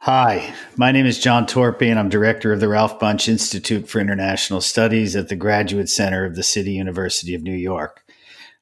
Hi, 0.00 0.54
my 0.76 0.92
name 0.92 1.06
is 1.06 1.18
John 1.18 1.46
Torpey, 1.46 1.90
and 1.90 1.98
I'm 1.98 2.08
director 2.08 2.52
of 2.52 2.60
the 2.60 2.68
Ralph 2.68 3.00
Bunche 3.00 3.28
Institute 3.28 3.88
for 3.88 3.98
International 3.98 4.60
Studies 4.60 5.16
at 5.16 5.28
the 5.28 5.34
Graduate 5.34 5.88
Center 5.88 6.24
of 6.24 6.36
the 6.36 6.44
City 6.44 6.74
University 6.74 7.34
of 7.34 7.42
New 7.42 7.56
York. 7.56 8.04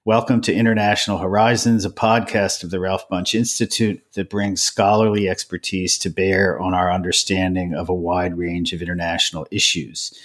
Welcome 0.07 0.41
to 0.43 0.55
International 0.55 1.19
Horizons, 1.19 1.85
a 1.85 1.91
podcast 1.91 2.65
of 2.65 2.71
the 2.71 2.81
Ralph 2.81 3.07
Bunche 3.11 3.35
Institute 3.35 4.03
that 4.15 4.31
brings 4.31 4.63
scholarly 4.63 5.29
expertise 5.29 5.99
to 5.99 6.09
bear 6.09 6.59
on 6.59 6.73
our 6.73 6.91
understanding 6.91 7.75
of 7.75 7.91
a 7.91 7.95
wide 7.95 8.39
range 8.39 8.73
of 8.73 8.81
international 8.81 9.47
issues. 9.51 10.19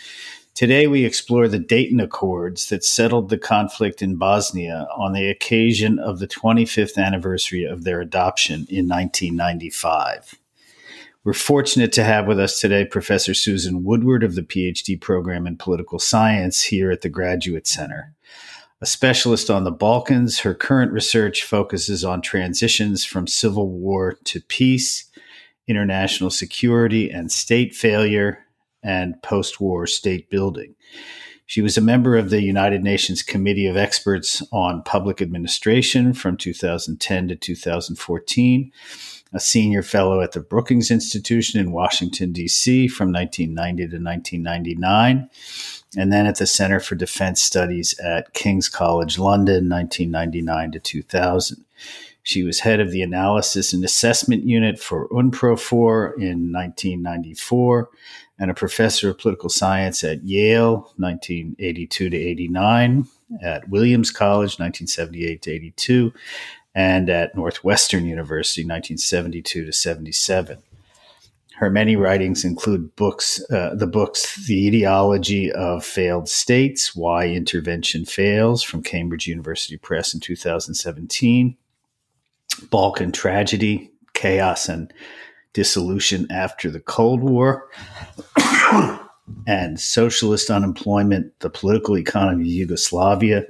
Today, 0.53 0.88
we 0.88 1.03
explore 1.03 1.50
the 1.50 1.59
Dayton 1.59 2.00
Accords 2.00 2.70
that 2.70 2.86
settled 2.86 3.28
the 3.28 3.38
conflict 3.38 4.02
in 4.02 4.16
Bosnia 4.16 4.88
on 4.95 5.12
the 5.12 5.30
occasion 5.30 6.00
of 6.00 6.20
the 6.20 6.28
25th 6.28 6.98
anniversary 6.98 7.66
of 7.66 7.84
their 7.84 8.00
adoption 8.00 8.67
in 8.70 8.88
1995. 8.88 10.36
We're 11.26 11.34
fortunate 11.34 11.91
to 11.94 12.04
have 12.05 12.28
with 12.28 12.40
us 12.40 12.62
today 12.62 12.86
Professor 12.86 13.34
Susan 13.34 13.84
Woodward 13.84 14.23
of 14.23 14.36
the 14.36 14.41
PhD 14.41 15.00
program 15.00 15.45
in 15.45 15.58
political 15.58 16.00
science 16.00 16.64
here 16.64 16.92
at 16.92 17.02
the 17.02 17.09
Graduate 17.09 17.67
Center. 17.67 18.14
A 18.80 18.86
specialist 18.86 19.50
on 19.50 19.66
the 19.66 19.72
Balkans, 19.72 20.40
her 20.40 20.53
current 20.53 20.94
research 20.94 21.44
focuses 21.44 22.06
on 22.06 22.22
transitions 22.22 23.03
from 23.03 23.28
civil 23.28 23.67
war 23.67 24.17
to 24.23 24.40
peace, 24.40 25.09
international 25.67 26.30
security 26.30 27.12
and 27.12 27.30
state 27.30 27.75
failure, 27.75 28.45
and 28.81 29.22
post 29.22 29.59
war 29.59 29.86
state 29.88 30.30
building. 30.30 30.73
She 31.45 31.62
was 31.62 31.78
a 31.78 31.81
member 31.81 32.16
of 32.16 32.30
the 32.30 32.42
United 32.42 32.81
Nations 32.81 33.23
Committee 33.23 33.67
of 33.67 33.75
Experts 33.75 34.42
on 34.53 34.84
Public 34.84 35.22
Administration 35.22 36.14
from 36.14 36.38
2010 36.38 37.28
to 37.28 37.36
2014 37.36 38.72
a 39.33 39.39
senior 39.39 39.83
fellow 39.83 40.22
at 40.22 40.31
the 40.31 40.39
Brookings 40.39 40.89
Institution 40.89 41.59
in 41.59 41.72
Washington, 41.72 42.31
D.C. 42.31 42.88
from 42.88 43.11
1990 43.11 43.83
to 43.83 44.03
1999, 44.03 45.30
and 45.97 46.11
then 46.11 46.25
at 46.25 46.38
the 46.38 46.47
Center 46.47 46.80
for 46.80 46.95
Defense 46.95 47.41
Studies 47.41 47.97
at 48.00 48.33
King's 48.33 48.69
College 48.69 49.19
London, 49.19 49.69
1999 49.69 50.72
to 50.72 50.80
2000. 50.80 51.66
She 52.23 52.44
was 52.44 52.59
head 52.59 52.80
of 52.80 52.91
the 52.91 53.02
Analysis 53.02 53.73
and 53.73 53.83
Assessment 53.83 54.44
Unit 54.44 54.80
for 54.80 55.07
UNPROFOR 55.09 56.13
in 56.17 56.52
1994 56.52 57.89
and 58.39 58.50
a 58.50 58.53
professor 58.53 59.09
of 59.09 59.17
political 59.17 59.50
science 59.50 60.03
at 60.03 60.23
Yale, 60.23 60.94
1982 60.97 62.09
to 62.09 62.17
89, 62.17 63.07
at 63.41 63.67
Williams 63.69 64.11
College, 64.11 64.59
1978 64.59 65.41
to 65.41 65.52
82, 65.52 66.13
and 66.75 67.09
at 67.09 67.36
Northwestern 67.36 68.06
University, 68.06 68.62
1972 68.62 69.66
to 69.66 69.73
77. 69.73 70.59
Her 71.59 71.70
many 71.70 71.98
writings 71.98 72.45
include 72.45 72.95
books, 72.95 73.44
uh, 73.52 73.75
the 73.75 73.86
books 73.86 74.45
"The 74.48 74.67
Ideology 74.67 75.52
of 75.52 75.84
Failed 75.84 76.30
States: 76.30 76.95
Why 76.95 77.28
Intervention 77.28 78.06
Fails" 78.06 78.64
from 78.64 78.81
Cambridge 78.81 79.28
University 79.28 79.75
Press 79.75 80.13
in 80.13 80.22
2017, 80.22 81.57
"Balkan 82.69 83.12
Tragedy: 83.12 83.91
Chaos 84.13 84.69
and 84.69 84.94
Dissolution 85.51 86.28
After 86.31 86.72
the 86.72 86.80
Cold 86.80 87.24
War," 87.24 87.68
and 89.46 89.78
"Socialist 89.78 90.50
Unemployment: 90.50 91.38
The 91.41 91.50
Political 91.50 91.97
Economy 91.97 92.46
of 92.46 92.51
Yugoslavia." 92.51 93.44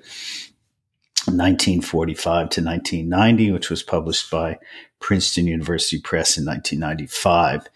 1945 1.26 2.50
to 2.50 2.64
1990, 2.64 3.52
which 3.52 3.70
was 3.70 3.84
published 3.84 4.32
by 4.32 4.58
Princeton 5.00 5.48
University 5.48 6.00
Press 6.02 6.38
in 6.38 6.46
1995. 6.46 7.68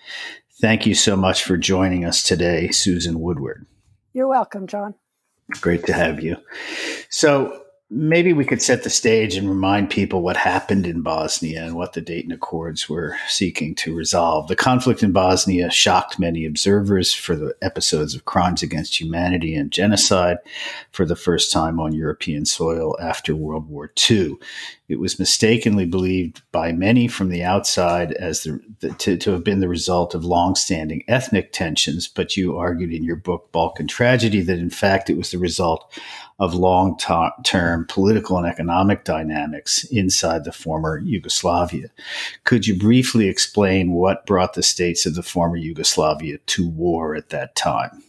Thank 0.61 0.85
you 0.85 0.95
so 0.95 1.15
much 1.15 1.43
for 1.43 1.57
joining 1.57 2.05
us 2.05 2.23
today, 2.23 2.69
Susan 2.69 3.19
Woodward. 3.19 3.65
You're 4.13 4.27
welcome, 4.27 4.67
John. 4.67 4.95
Great 5.61 5.85
to 5.85 5.93
have 5.93 6.23
you. 6.23 6.37
So, 7.09 7.62
maybe 7.95 8.33
we 8.33 8.43
could 8.43 8.61
set 8.61 8.83
the 8.83 8.89
stage 8.89 9.35
and 9.35 9.47
remind 9.47 9.89
people 9.89 10.21
what 10.21 10.35
happened 10.35 10.87
in 10.87 11.01
Bosnia 11.01 11.63
and 11.63 11.75
what 11.75 11.93
the 11.93 12.01
Dayton 12.01 12.31
Accords 12.31 12.89
were 12.89 13.15
seeking 13.27 13.75
to 13.75 13.95
resolve. 13.95 14.47
The 14.47 14.55
conflict 14.55 15.03
in 15.03 15.11
Bosnia 15.11 15.69
shocked 15.69 16.17
many 16.17 16.45
observers 16.45 17.13
for 17.13 17.35
the 17.35 17.55
episodes 17.61 18.15
of 18.15 18.25
crimes 18.25 18.63
against 18.63 18.99
humanity 18.99 19.55
and 19.55 19.71
genocide 19.71 20.37
for 20.91 21.05
the 21.05 21.15
first 21.15 21.51
time 21.51 21.79
on 21.79 21.93
European 21.93 22.45
soil 22.45 22.97
after 22.99 23.35
World 23.35 23.69
War 23.69 23.91
II. 24.09 24.37
It 24.93 24.99
was 24.99 25.17
mistakenly 25.17 25.87
believed 25.87 26.43
by 26.51 26.71
many 26.71 27.07
from 27.07 27.29
the 27.29 27.43
outside 27.43 28.11
as 28.13 28.43
the, 28.43 28.59
the 28.79 28.91
to, 28.93 29.17
to 29.17 29.31
have 29.31 29.43
been 29.43 29.59
the 29.59 29.67
result 29.67 30.13
of 30.13 30.23
longstanding 30.23 31.03
ethnic 31.07 31.51
tensions, 31.51 32.07
but 32.07 32.37
you 32.37 32.55
argued 32.55 32.93
in 32.93 33.03
your 33.03 33.15
book 33.15 33.51
Balkan 33.51 33.87
Tragedy 33.87 34.41
that 34.43 34.59
in 34.59 34.69
fact 34.69 35.09
it 35.09 35.17
was 35.17 35.31
the 35.31 35.39
result 35.39 35.91
of 36.37 36.53
long 36.53 36.95
term 37.43 37.87
political 37.89 38.37
and 38.37 38.45
economic 38.45 39.03
dynamics 39.03 39.83
inside 39.85 40.43
the 40.43 40.51
former 40.51 40.99
Yugoslavia. 40.99 41.87
Could 42.43 42.67
you 42.67 42.77
briefly 42.77 43.27
explain 43.27 43.93
what 43.93 44.27
brought 44.27 44.53
the 44.53 44.61
states 44.61 45.07
of 45.07 45.15
the 45.15 45.23
former 45.23 45.57
Yugoslavia 45.57 46.37
to 46.37 46.69
war 46.69 47.15
at 47.15 47.29
that 47.29 47.55
time? 47.55 48.03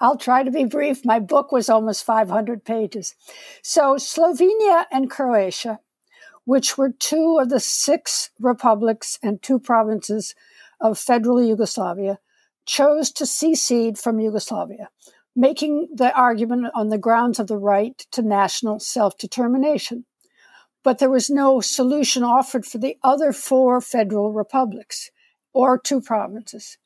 I'll 0.00 0.18
try 0.18 0.42
to 0.42 0.50
be 0.50 0.64
brief. 0.64 1.04
My 1.04 1.18
book 1.18 1.52
was 1.52 1.68
almost 1.68 2.04
500 2.04 2.64
pages. 2.64 3.14
So, 3.62 3.96
Slovenia 3.96 4.84
and 4.90 5.10
Croatia, 5.10 5.80
which 6.44 6.76
were 6.76 6.92
two 6.92 7.38
of 7.40 7.48
the 7.48 7.60
six 7.60 8.30
republics 8.38 9.18
and 9.22 9.42
two 9.42 9.58
provinces 9.58 10.34
of 10.80 10.98
federal 10.98 11.42
Yugoslavia, 11.42 12.18
chose 12.66 13.10
to 13.12 13.26
secede 13.26 13.98
from 13.98 14.20
Yugoslavia 14.20 14.88
making 15.36 15.88
the 15.92 16.14
argument 16.14 16.72
on 16.74 16.88
the 16.88 16.98
grounds 16.98 17.38
of 17.38 17.46
the 17.46 17.56
right 17.56 17.98
to 18.12 18.22
national 18.22 18.78
self 18.78 19.18
determination. 19.18 20.04
But 20.82 20.98
there 20.98 21.10
was 21.10 21.30
no 21.30 21.60
solution 21.60 22.22
offered 22.22 22.66
for 22.66 22.78
the 22.78 22.96
other 23.02 23.32
four 23.32 23.80
federal 23.80 24.32
republics 24.32 25.10
or 25.52 25.78
two 25.78 26.00
provinces. 26.00 26.76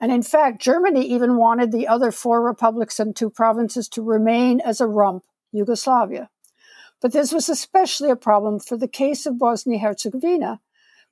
And 0.00 0.12
in 0.12 0.22
fact, 0.22 0.62
Germany 0.62 1.04
even 1.06 1.36
wanted 1.36 1.72
the 1.72 1.88
other 1.88 2.12
four 2.12 2.40
republics 2.40 3.00
and 3.00 3.16
two 3.16 3.30
provinces 3.30 3.88
to 3.90 4.02
remain 4.02 4.60
as 4.60 4.80
a 4.80 4.86
rump 4.86 5.24
Yugoslavia. 5.50 6.30
But 7.00 7.12
this 7.12 7.32
was 7.32 7.48
especially 7.48 8.10
a 8.10 8.16
problem 8.16 8.58
for 8.58 8.76
the 8.76 8.88
case 8.88 9.26
of 9.26 9.38
Bosnia 9.38 9.78
Herzegovina, 9.78 10.60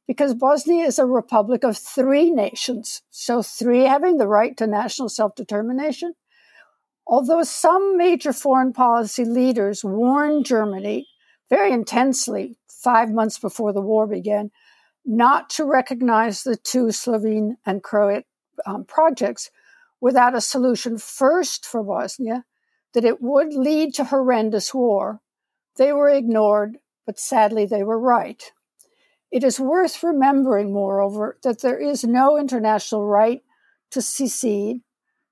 because 0.06 0.34
Bosnia 0.34 0.84
is 0.84 0.98
a 0.98 1.06
republic 1.06 1.64
of 1.64 1.76
three 1.76 2.30
nations. 2.30 3.02
So, 3.10 3.42
three 3.42 3.82
having 3.82 4.18
the 4.18 4.28
right 4.28 4.56
to 4.56 4.66
national 4.66 5.08
self 5.08 5.34
determination, 5.34 6.14
Although 7.06 7.44
some 7.44 7.96
major 7.96 8.32
foreign 8.32 8.72
policy 8.72 9.24
leaders 9.24 9.84
warned 9.84 10.44
Germany 10.44 11.08
very 11.48 11.72
intensely 11.72 12.58
five 12.68 13.10
months 13.10 13.38
before 13.38 13.72
the 13.72 13.80
war 13.80 14.06
began 14.06 14.50
not 15.04 15.48
to 15.50 15.64
recognize 15.64 16.42
the 16.42 16.56
two 16.56 16.90
Slovene 16.90 17.58
and 17.64 17.82
Croat 17.82 18.24
um, 18.66 18.84
projects 18.84 19.50
without 20.00 20.34
a 20.34 20.40
solution 20.40 20.98
first 20.98 21.64
for 21.64 21.84
Bosnia, 21.84 22.44
that 22.92 23.04
it 23.04 23.22
would 23.22 23.54
lead 23.54 23.94
to 23.94 24.04
horrendous 24.04 24.74
war. 24.74 25.20
They 25.76 25.92
were 25.92 26.10
ignored, 26.10 26.78
but 27.04 27.18
sadly 27.18 27.66
they 27.66 27.82
were 27.82 27.98
right. 27.98 28.52
It 29.30 29.44
is 29.44 29.60
worth 29.60 30.02
remembering, 30.02 30.72
moreover, 30.72 31.38
that 31.42 31.60
there 31.60 31.78
is 31.78 32.04
no 32.04 32.38
international 32.38 33.06
right 33.06 33.42
to 33.90 34.00
secede 34.00 34.80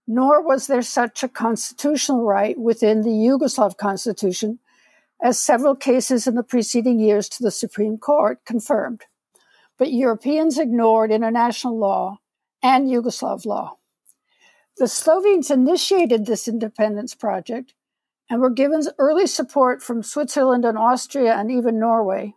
nor 0.06 0.42
was 0.42 0.66
there 0.66 0.82
such 0.82 1.22
a 1.22 1.28
constitutional 1.28 2.24
right 2.24 2.58
within 2.58 3.02
the 3.02 3.10
Yugoslav 3.10 3.76
constitution, 3.76 4.58
as 5.22 5.38
several 5.38 5.74
cases 5.74 6.26
in 6.26 6.34
the 6.34 6.42
preceding 6.42 6.98
years 6.98 7.28
to 7.30 7.42
the 7.42 7.50
Supreme 7.50 7.96
Court 7.96 8.44
confirmed. 8.44 9.02
But 9.78 9.92
Europeans 9.92 10.58
ignored 10.58 11.10
international 11.10 11.78
law 11.78 12.18
and 12.62 12.88
Yugoslav 12.88 13.46
law. 13.46 13.78
The 14.76 14.88
Slovenes 14.88 15.50
initiated 15.50 16.26
this 16.26 16.48
independence 16.48 17.14
project 17.14 17.74
and 18.30 18.40
were 18.40 18.50
given 18.50 18.82
early 18.98 19.26
support 19.26 19.82
from 19.82 20.02
Switzerland 20.02 20.64
and 20.64 20.78
Austria 20.78 21.34
and 21.34 21.50
even 21.50 21.78
Norway. 21.78 22.34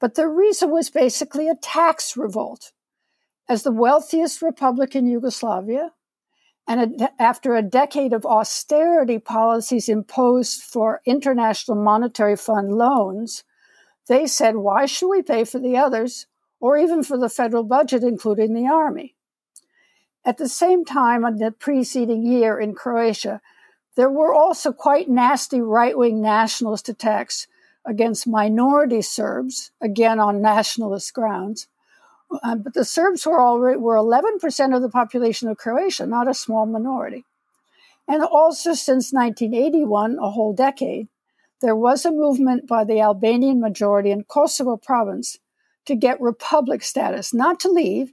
But 0.00 0.14
the 0.14 0.28
reason 0.28 0.70
was 0.70 0.90
basically 0.90 1.48
a 1.48 1.56
tax 1.56 2.16
revolt 2.16 2.72
As 3.48 3.62
the 3.62 3.72
wealthiest 3.72 4.42
republic 4.42 4.94
in 4.94 5.06
Yugoslavia, 5.06 5.92
and 6.68 7.00
a, 7.00 7.10
after 7.20 7.56
a 7.56 7.62
decade 7.62 8.12
of 8.12 8.26
austerity 8.26 9.18
policies 9.18 9.88
imposed 9.88 10.62
for 10.62 11.00
International 11.06 11.82
Monetary 11.82 12.36
Fund 12.36 12.74
loans, 12.74 13.42
they 14.06 14.26
said, 14.26 14.56
why 14.56 14.84
should 14.84 15.08
we 15.08 15.22
pay 15.22 15.44
for 15.44 15.58
the 15.58 15.78
others 15.78 16.26
or 16.60 16.76
even 16.76 17.02
for 17.02 17.18
the 17.18 17.30
federal 17.30 17.64
budget, 17.64 18.02
including 18.02 18.52
the 18.52 18.66
army? 18.66 19.16
At 20.26 20.36
the 20.36 20.48
same 20.48 20.84
time, 20.84 21.24
in 21.24 21.36
the 21.36 21.50
preceding 21.50 22.26
year 22.26 22.60
in 22.60 22.74
Croatia, 22.74 23.40
there 23.98 24.08
were 24.08 24.32
also 24.32 24.72
quite 24.72 25.08
nasty 25.08 25.60
right 25.60 25.98
wing 25.98 26.22
nationalist 26.22 26.88
attacks 26.88 27.48
against 27.84 28.28
minority 28.28 29.02
Serbs, 29.02 29.72
again 29.80 30.20
on 30.20 30.40
nationalist 30.40 31.12
grounds, 31.12 31.66
uh, 32.44 32.54
but 32.54 32.74
the 32.74 32.84
Serbs 32.84 33.26
were 33.26 33.42
already 33.42 33.76
were 33.76 33.96
11% 33.96 34.76
of 34.76 34.82
the 34.82 34.88
population 34.88 35.48
of 35.48 35.56
Croatia, 35.56 36.06
not 36.06 36.28
a 36.28 36.34
small 36.34 36.64
minority. 36.64 37.24
And 38.06 38.22
also 38.22 38.72
since 38.72 39.12
1981, 39.12 40.16
a 40.22 40.30
whole 40.30 40.52
decade, 40.52 41.08
there 41.60 41.74
was 41.74 42.04
a 42.04 42.12
movement 42.12 42.68
by 42.68 42.84
the 42.84 43.00
Albanian 43.00 43.60
majority 43.60 44.12
in 44.12 44.22
Kosovo 44.22 44.76
province 44.76 45.40
to 45.86 45.96
get 45.96 46.20
republic 46.20 46.84
status, 46.84 47.34
not 47.34 47.58
to 47.58 47.68
leave, 47.68 48.12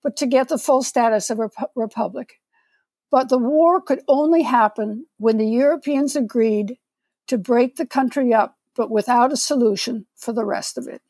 but 0.00 0.16
to 0.18 0.26
get 0.26 0.48
the 0.48 0.58
full 0.58 0.84
status 0.84 1.28
of 1.28 1.40
a 1.40 1.50
rep- 1.58 1.72
republic. 1.74 2.34
But 3.14 3.28
the 3.28 3.38
war 3.38 3.80
could 3.80 4.00
only 4.08 4.42
happen 4.42 5.06
when 5.18 5.38
the 5.38 5.46
Europeans 5.46 6.16
agreed 6.16 6.78
to 7.28 7.38
break 7.38 7.76
the 7.76 7.86
country 7.86 8.34
up, 8.34 8.58
but 8.74 8.90
without 8.90 9.32
a 9.32 9.36
solution 9.36 10.06
for 10.16 10.32
the 10.32 10.44
rest 10.44 10.76
of 10.76 10.88
it. 10.88 11.00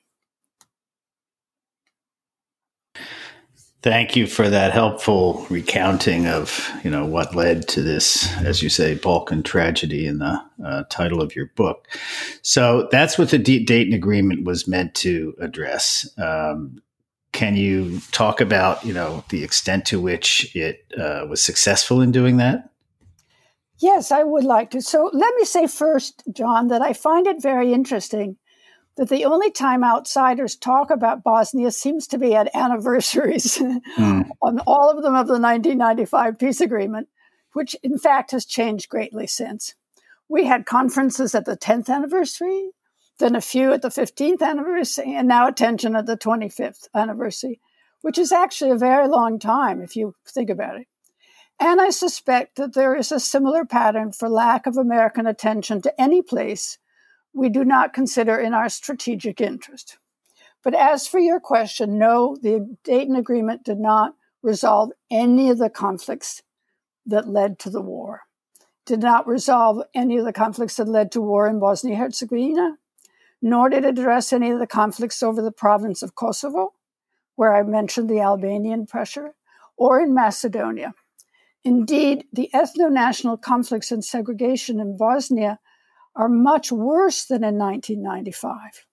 Thank 3.81 4.17
you 4.17 4.27
for 4.27 4.51
that 4.51 4.73
helpful 4.73 5.47
recounting 5.49 6.27
of 6.27 6.71
you 6.85 6.91
know 6.91 7.07
what 7.07 7.35
led 7.35 7.67
to 7.69 7.81
this, 7.81 8.31
as 8.43 8.63
you 8.63 8.69
say, 8.69 8.97
Balkan 8.97 9.43
tragedy 9.43 10.07
in 10.07 10.19
the 10.19 10.43
uh, 10.63 10.85
title 10.91 11.23
of 11.23 11.35
your 11.35 11.53
book. 11.57 11.89
So 12.43 12.87
that's 12.91 13.17
what 13.17 13.31
the 13.31 13.39
Dayton 13.39 13.95
Agreement 13.95 14.45
was 14.45 14.69
meant 14.69 14.95
to 14.97 15.35
address. 15.41 16.07
Um, 16.19 16.83
can 17.35 17.57
you 17.57 18.01
talk 18.13 18.41
about 18.41 18.83
you 18.85 18.95
know 18.95 19.25
the 19.29 19.45
extent 19.45 19.85
to 19.87 20.01
which 20.01 20.55
it 20.57 20.87
uh, 20.97 21.27
was 21.29 21.43
successful 21.43 22.01
in 22.01 22.11
doing 22.11 22.39
that? 22.39 22.71
Yes, 23.79 24.11
I 24.11 24.23
would 24.23 24.45
like 24.45 24.71
to. 24.71 24.81
So 24.81 25.11
let 25.13 25.35
me 25.35 25.45
say 25.45 25.67
first, 25.67 26.23
John, 26.33 26.69
that 26.69 26.81
I 26.81 26.95
find 26.95 27.27
it 27.27 27.43
very 27.43 27.75
interesting 27.75 28.37
that 28.97 29.09
the 29.09 29.25
only 29.25 29.51
time 29.51 29.83
outsiders 29.83 30.55
talk 30.55 30.91
about 30.91 31.25
Bosnia 31.25 31.73
seems 31.73 32.07
to 32.07 32.19
be 32.19 32.35
at 32.35 32.55
anniversaries 32.55 33.59
mm. 33.99 34.29
on 34.43 34.61
all 34.61 34.89
of 34.89 35.03
them 35.03 35.15
of 35.15 35.27
the 35.27 35.41
1995 35.41 36.39
peace 36.39 36.61
agreement, 36.61 37.09
which 37.53 37.75
in 37.83 37.99
fact 37.99 38.31
has 38.31 38.47
changed 38.47 38.89
greatly 38.89 39.27
since. 39.27 39.75
We 40.29 40.45
had 40.47 40.65
conferences 40.65 41.35
at 41.35 41.45
the 41.45 41.57
10th 41.57 41.91
anniversary, 41.91 42.71
then 43.19 43.37
a 43.37 43.41
few 43.41 43.73
at 43.73 43.83
the 43.83 43.89
15th 43.89 44.43
anniversary, 44.43 45.15
and 45.15 45.29
now 45.29 45.47
attention 45.47 45.95
at 45.97 46.07
the 46.07 46.17
25th 46.17 46.89
anniversary, 46.95 47.61
which 48.01 48.19
is 48.19 48.33
actually 48.33 48.71
a 48.71 48.77
very 48.77 49.09
long 49.09 49.39
time 49.39 49.81
if 49.81 49.97
you 49.97 50.15
think 50.27 50.51
about 50.51 50.77
it. 50.81 50.87
And 51.61 51.81
I 51.81 51.91
suspect 51.91 52.57
that 52.57 52.75
there 52.75 52.97
is 52.97 53.13
a 53.13 53.21
similar 53.21 53.65
pattern 53.65 54.13
for 54.13 54.29
lack 54.29 54.67
of 54.67 54.77
American 54.77 55.27
attention 55.27 55.81
to 55.83 56.01
any 56.01 56.21
place 56.21 56.79
we 57.33 57.49
do 57.49 57.65
not 57.65 57.93
consider 57.93 58.37
in 58.39 58.55
our 58.55 58.69
strategic 58.69 59.41
interest. 59.41 59.99
But 60.63 60.75
as 60.75 61.07
for 61.07 61.19
your 61.19 61.41
question, 61.41 61.99
no, 61.99 62.37
the 62.41 62.77
Dayton 62.85 63.17
Agreement 63.17 63.65
did 63.65 63.79
not 63.79 64.15
resolve 64.43 64.91
any 65.11 65.51
of 65.51 65.59
the 65.59 65.71
conflicts 65.71 66.43
that 67.07 67.29
led 67.29 67.59
to 67.61 67.71
the 67.71 67.83
war, 67.83 68.23
did 68.87 69.01
not 69.01 69.27
resolve 69.27 69.83
any 69.95 70.17
of 70.17 70.25
the 70.25 70.33
conflicts 70.33 70.77
that 70.77 70.89
led 70.89 71.13
to 71.13 71.21
war 71.21 71.47
in 71.47 71.61
Bosnia 71.61 71.97
Herzegovina, 71.97 72.77
nor 73.45 73.69
did 73.69 73.85
it 73.85 73.99
address 73.99 74.33
any 74.33 74.51
of 74.51 74.59
the 74.59 74.67
conflicts 74.67 75.23
over 75.23 75.43
the 75.43 75.53
province 75.53 76.03
of 76.03 76.15
Kosovo, 76.15 76.73
where 77.37 77.55
I 77.55 77.63
mentioned 77.63 78.09
the 78.09 78.21
Albanian 78.21 78.87
pressure, 78.87 79.35
or 79.77 80.01
in 80.01 80.15
Macedonia. 80.15 80.95
Indeed, 81.63 82.25
the 82.33 82.49
ethno 82.55 82.91
national 82.91 83.37
conflicts 83.37 83.93
and 83.93 84.03
segregation 84.03 84.81
in 84.81 84.97
Bosnia 84.97 85.59
are 86.17 86.31
much 86.31 86.73
worse 86.73 87.27
than 87.27 87.45
in 87.45 87.59
1995. 87.59 88.87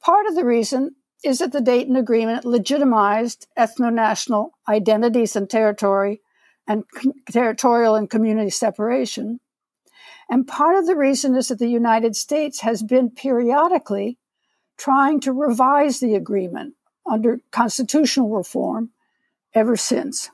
Part 0.00 0.26
of 0.26 0.36
the 0.36 0.44
reason 0.44 0.94
is 1.24 1.40
that 1.40 1.50
the 1.50 1.60
Dayton 1.60 1.96
Agreement 1.96 2.44
legitimized 2.44 3.48
ethno 3.58 3.92
national 3.92 4.52
identities 4.68 5.34
and 5.34 5.50
territory 5.50 6.20
and 6.68 6.84
territorial 7.32 7.96
and 7.96 8.08
community 8.08 8.50
separation. 8.50 9.40
And 10.28 10.46
part 10.46 10.76
of 10.76 10.86
the 10.86 10.96
reason 10.96 11.36
is 11.36 11.48
that 11.48 11.58
the 11.58 11.68
United 11.68 12.16
States 12.16 12.60
has 12.60 12.82
been 12.82 13.10
periodically 13.10 14.18
trying 14.76 15.20
to 15.20 15.32
revise 15.32 16.00
the 16.00 16.14
agreement 16.14 16.74
under 17.10 17.40
constitutional 17.52 18.30
reform 18.30 18.90
ever 19.54 19.76
since. 19.76 20.30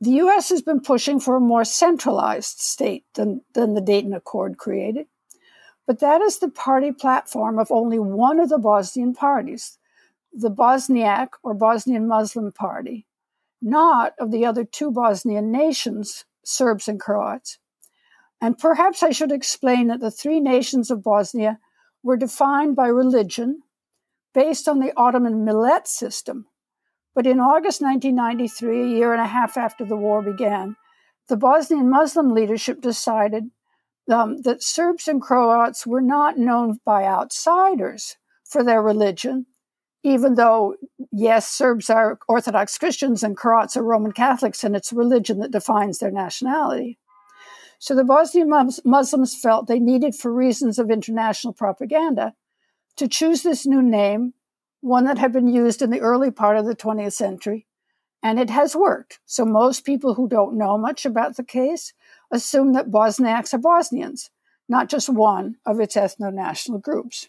The 0.00 0.10
U.S. 0.10 0.50
has 0.50 0.60
been 0.60 0.80
pushing 0.80 1.20
for 1.20 1.36
a 1.36 1.40
more 1.40 1.64
centralized 1.64 2.58
state 2.58 3.04
than, 3.14 3.42
than 3.54 3.74
the 3.74 3.80
Dayton 3.80 4.12
Accord 4.12 4.58
created. 4.58 5.06
But 5.86 6.00
that 6.00 6.20
is 6.20 6.38
the 6.38 6.50
party 6.50 6.92
platform 6.92 7.58
of 7.58 7.70
only 7.70 7.98
one 7.98 8.40
of 8.40 8.48
the 8.48 8.58
Bosnian 8.58 9.14
parties, 9.14 9.78
the 10.32 10.50
Bosniak 10.50 11.28
or 11.42 11.54
Bosnian 11.54 12.08
Muslim 12.08 12.52
Party, 12.52 13.06
not 13.62 14.14
of 14.18 14.30
the 14.30 14.44
other 14.44 14.64
two 14.64 14.90
Bosnian 14.90 15.52
nations, 15.52 16.24
Serbs 16.44 16.88
and 16.88 16.98
Croats. 16.98 17.58
And 18.44 18.58
perhaps 18.58 19.02
I 19.02 19.08
should 19.08 19.32
explain 19.32 19.86
that 19.86 20.00
the 20.00 20.10
three 20.10 20.38
nations 20.38 20.90
of 20.90 21.02
Bosnia 21.02 21.58
were 22.02 22.18
defined 22.18 22.76
by 22.76 22.88
religion 22.88 23.62
based 24.34 24.68
on 24.68 24.80
the 24.80 24.92
Ottoman 24.98 25.46
millet 25.46 25.88
system, 25.88 26.44
but 27.14 27.26
in 27.26 27.40
August 27.40 27.80
1993, 27.80 28.82
a 28.82 28.98
year 28.98 29.14
and 29.14 29.22
a 29.22 29.26
half 29.26 29.56
after 29.56 29.82
the 29.82 29.96
war 29.96 30.20
began, 30.20 30.76
the 31.26 31.38
Bosnian 31.38 31.88
Muslim 31.88 32.34
leadership 32.34 32.82
decided 32.82 33.44
um, 34.12 34.42
that 34.42 34.62
Serbs 34.62 35.08
and 35.08 35.22
Croats 35.22 35.86
were 35.86 36.02
not 36.02 36.36
known 36.36 36.80
by 36.84 37.06
outsiders 37.06 38.18
for 38.44 38.62
their 38.62 38.82
religion, 38.82 39.46
even 40.02 40.34
though, 40.34 40.76
yes, 41.10 41.48
Serbs 41.48 41.88
are 41.88 42.18
Orthodox 42.28 42.76
Christians 42.76 43.22
and 43.22 43.38
Croats 43.38 43.74
are 43.74 43.82
Roman 43.82 44.12
Catholics, 44.12 44.64
and 44.64 44.76
it's 44.76 44.92
religion 44.92 45.38
that 45.38 45.50
defines 45.50 45.98
their 45.98 46.10
nationality. 46.10 46.98
So 47.78 47.94
the 47.94 48.04
Bosnian 48.04 48.50
Muslims 48.84 49.34
felt 49.34 49.66
they 49.66 49.78
needed, 49.78 50.14
for 50.14 50.32
reasons 50.32 50.78
of 50.78 50.90
international 50.90 51.52
propaganda, 51.52 52.34
to 52.96 53.08
choose 53.08 53.42
this 53.42 53.66
new 53.66 53.82
name 53.82 54.34
one 54.80 55.04
that 55.04 55.18
had 55.18 55.32
been 55.32 55.48
used 55.48 55.80
in 55.80 55.88
the 55.90 56.00
early 56.00 56.30
part 56.30 56.58
of 56.58 56.66
the 56.66 56.76
20th 56.76 57.14
century, 57.14 57.66
and 58.22 58.38
it 58.38 58.50
has 58.50 58.76
worked. 58.76 59.18
So 59.24 59.44
most 59.46 59.84
people 59.84 60.14
who 60.14 60.28
don't 60.28 60.58
know 60.58 60.76
much 60.76 61.06
about 61.06 61.36
the 61.36 61.44
case 61.44 61.94
assume 62.30 62.74
that 62.74 62.90
Bosniaks 62.90 63.54
are 63.54 63.58
Bosnians, 63.58 64.30
not 64.68 64.90
just 64.90 65.08
one 65.08 65.56
of 65.64 65.80
its 65.80 65.96
ethno 65.96 66.32
national 66.32 66.78
groups. 66.78 67.28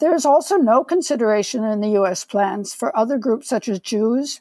There 0.00 0.14
is 0.14 0.24
also 0.24 0.56
no 0.56 0.84
consideration 0.84 1.64
in 1.64 1.80
the 1.80 2.00
US 2.00 2.24
plans 2.24 2.72
for 2.72 2.96
other 2.96 3.18
groups 3.18 3.48
such 3.48 3.68
as 3.68 3.80
Jews 3.80 4.40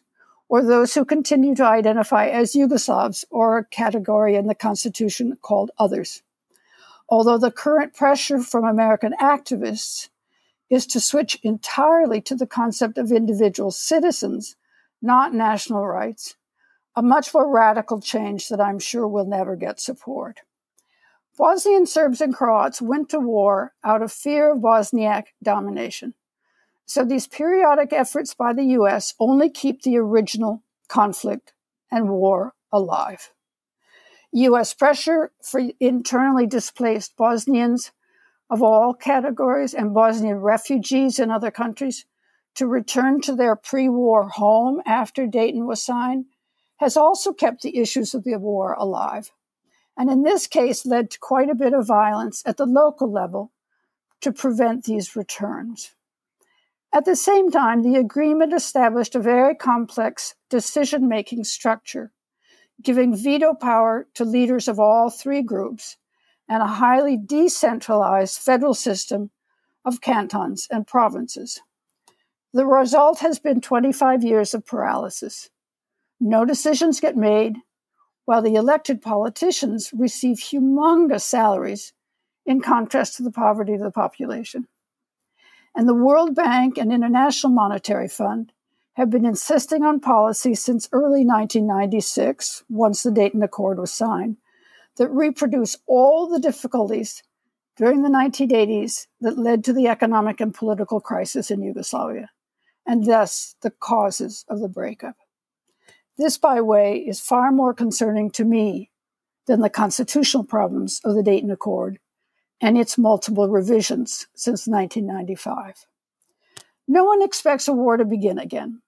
or 0.50 0.64
those 0.64 0.94
who 0.94 1.04
continue 1.04 1.56
to 1.56 1.66
identify 1.66 2.28
as 2.28 2.54
Yugoslavs 2.54 3.26
or 3.30 3.58
a 3.58 3.66
category 3.66 4.36
in 4.36 4.48
the 4.48 4.56
Constitution 4.56 5.38
called 5.42 5.72
others. 5.78 6.24
Although 7.10 7.38
the 7.38 7.52
current 7.52 7.94
pressure 7.94 8.40
from 8.42 8.66
American 8.66 9.14
activists 9.20 10.10
is 10.70 10.86
to 10.88 11.00
switch 11.00 11.40
entirely 11.44 12.22
to 12.22 12.36
the 12.36 12.48
concept 12.48 12.98
of 12.98 13.12
individual 13.12 13.72
citizens, 13.72 14.56
not 15.02 15.34
national 15.34 15.86
rights, 15.86 16.36
a 16.96 17.02
much 17.02 17.34
more 17.34 17.50
radical 17.50 18.02
change 18.02 18.50
that 18.50 18.60
I'm 18.60 18.80
sure 18.80 19.08
will 19.08 19.26
never 19.26 19.56
get 19.56 19.80
support. 19.80 20.42
Bosnian 21.38 21.86
Serbs 21.86 22.20
and 22.20 22.34
Croats 22.34 22.82
went 22.82 23.10
to 23.10 23.20
war 23.20 23.74
out 23.84 24.02
of 24.02 24.12
fear 24.12 24.54
of 24.54 24.60
Bosniak 24.60 25.26
domination. 25.44 26.16
So 26.88 27.04
these 27.04 27.28
periodic 27.28 27.92
efforts 27.92 28.34
by 28.34 28.54
the 28.54 28.64
US 28.80 29.14
only 29.20 29.50
keep 29.50 29.82
the 29.82 29.98
original 29.98 30.64
conflict 30.88 31.54
and 31.92 32.10
war 32.10 32.56
alive. 32.72 33.32
US 34.32 34.74
pressure 34.74 35.32
for 35.44 35.62
internally 35.82 36.48
displaced 36.48 37.18
Bosnians 37.18 37.92
of 38.50 38.64
all 38.64 38.94
categories 38.94 39.74
and 39.74 39.94
Bosnian 39.94 40.38
refugees 40.38 41.20
in 41.20 41.30
other 41.30 41.52
countries 41.52 42.06
to 42.56 42.66
return 42.66 43.20
to 43.22 43.36
their 43.36 43.58
pre 43.58 43.90
war 43.90 44.30
home 44.30 44.82
after 44.86 45.28
Dayton 45.28 45.68
was 45.68 45.84
signed 45.84 46.26
has 46.78 46.96
also 46.96 47.34
kept 47.34 47.64
the 47.64 47.78
issues 47.78 48.14
of 48.14 48.24
the 48.24 48.38
war 48.38 48.74
alive. 48.74 49.32
And 49.98 50.10
in 50.10 50.24
this 50.24 50.48
case, 50.48 50.86
led 50.86 51.12
to 51.12 51.20
quite 51.20 51.50
a 51.50 51.56
bit 51.56 51.74
of 51.74 51.86
violence 51.86 52.44
at 52.46 52.56
the 52.56 52.66
local 52.66 53.12
level 53.12 53.52
to 54.22 54.32
prevent 54.32 54.86
these 54.86 55.16
returns. 55.16 55.96
At 56.98 57.06
the 57.06 57.16
same 57.16 57.52
time, 57.52 57.84
the 57.84 58.00
agreement 58.00 58.54
established 58.54 59.14
a 59.14 59.20
very 59.20 59.54
complex 59.54 60.34
decision 60.50 61.08
making 61.08 61.44
structure, 61.44 62.12
giving 62.82 63.16
veto 63.16 63.54
power 63.54 64.08
to 64.16 64.26
leaders 64.26 64.68
of 64.68 64.80
all 64.80 65.12
three 65.12 65.44
groups 65.44 65.98
and 66.50 66.64
a 66.64 66.66
highly 66.82 67.16
decentralized 67.16 68.40
federal 68.40 68.74
system 68.74 69.30
of 69.86 70.02
cantons 70.02 70.68
and 70.72 70.88
provinces. 70.88 71.62
The 72.52 72.66
result 72.66 73.20
has 73.20 73.38
been 73.38 73.62
25 73.62 74.24
years 74.24 74.56
of 74.56 74.66
paralysis. 74.66 75.52
No 76.20 76.46
decisions 76.46 77.00
get 77.00 77.16
made, 77.16 77.58
while 78.26 78.42
the 78.42 78.56
elected 78.56 79.04
politicians 79.04 79.92
receive 79.94 80.38
humongous 80.38 81.22
salaries 81.22 81.94
in 82.44 82.60
contrast 82.60 83.18
to 83.18 83.24
the 83.24 83.30
poverty 83.30 83.76
of 83.76 83.82
the 83.82 83.92
population. 83.92 84.68
And 85.78 85.88
the 85.88 85.94
World 85.94 86.34
Bank 86.34 86.80
and 86.80 86.92
International 86.92 87.54
Monetary 87.54 88.08
Fund 88.08 88.52
have 88.94 89.12
been 89.12 89.28
insisting 89.28 89.84
on 89.84 90.00
policy 90.00 90.56
since 90.56 90.90
early 90.92 91.24
1996, 91.24 92.64
once 92.68 93.04
the 93.04 93.12
Dayton 93.12 93.44
Accord 93.44 93.78
was 93.78 93.94
signed, 93.94 94.38
that 94.96 95.10
reproduce 95.10 95.78
all 95.86 96.28
the 96.28 96.40
difficulties 96.40 97.22
during 97.76 98.02
the 98.02 98.10
1980s 98.10 99.06
that 99.22 99.38
led 99.38 99.64
to 99.66 99.72
the 99.72 99.88
economic 99.88 100.42
and 100.42 100.52
political 100.52 101.00
crisis 101.00 101.52
in 101.52 101.62
Yugoslavia, 101.62 102.32
and 102.88 103.06
thus 103.06 103.56
the 103.62 103.70
causes 103.70 104.46
of 104.50 104.60
the 104.62 104.68
breakup. 104.68 105.16
This, 106.18 106.40
by 106.40 106.60
way, 106.60 106.98
is 106.98 107.22
far 107.22 107.52
more 107.52 107.76
concerning 107.76 108.32
to 108.32 108.44
me 108.44 108.90
than 109.46 109.62
the 109.62 109.70
constitutional 109.70 110.44
problems 110.44 111.02
of 111.06 111.14
the 111.14 111.22
Dayton 111.22 111.52
Accord 111.52 112.00
and 112.62 112.78
its 112.78 112.98
multiple 112.98 113.48
revisions 113.48 114.28
since 114.36 114.68
1995. 114.68 115.86
No 116.88 117.04
one 117.04 117.22
expects 117.22 117.68
a 117.68 117.74
war 117.74 117.98
to 117.98 118.06
begin 118.06 118.40
again, 118.40 118.82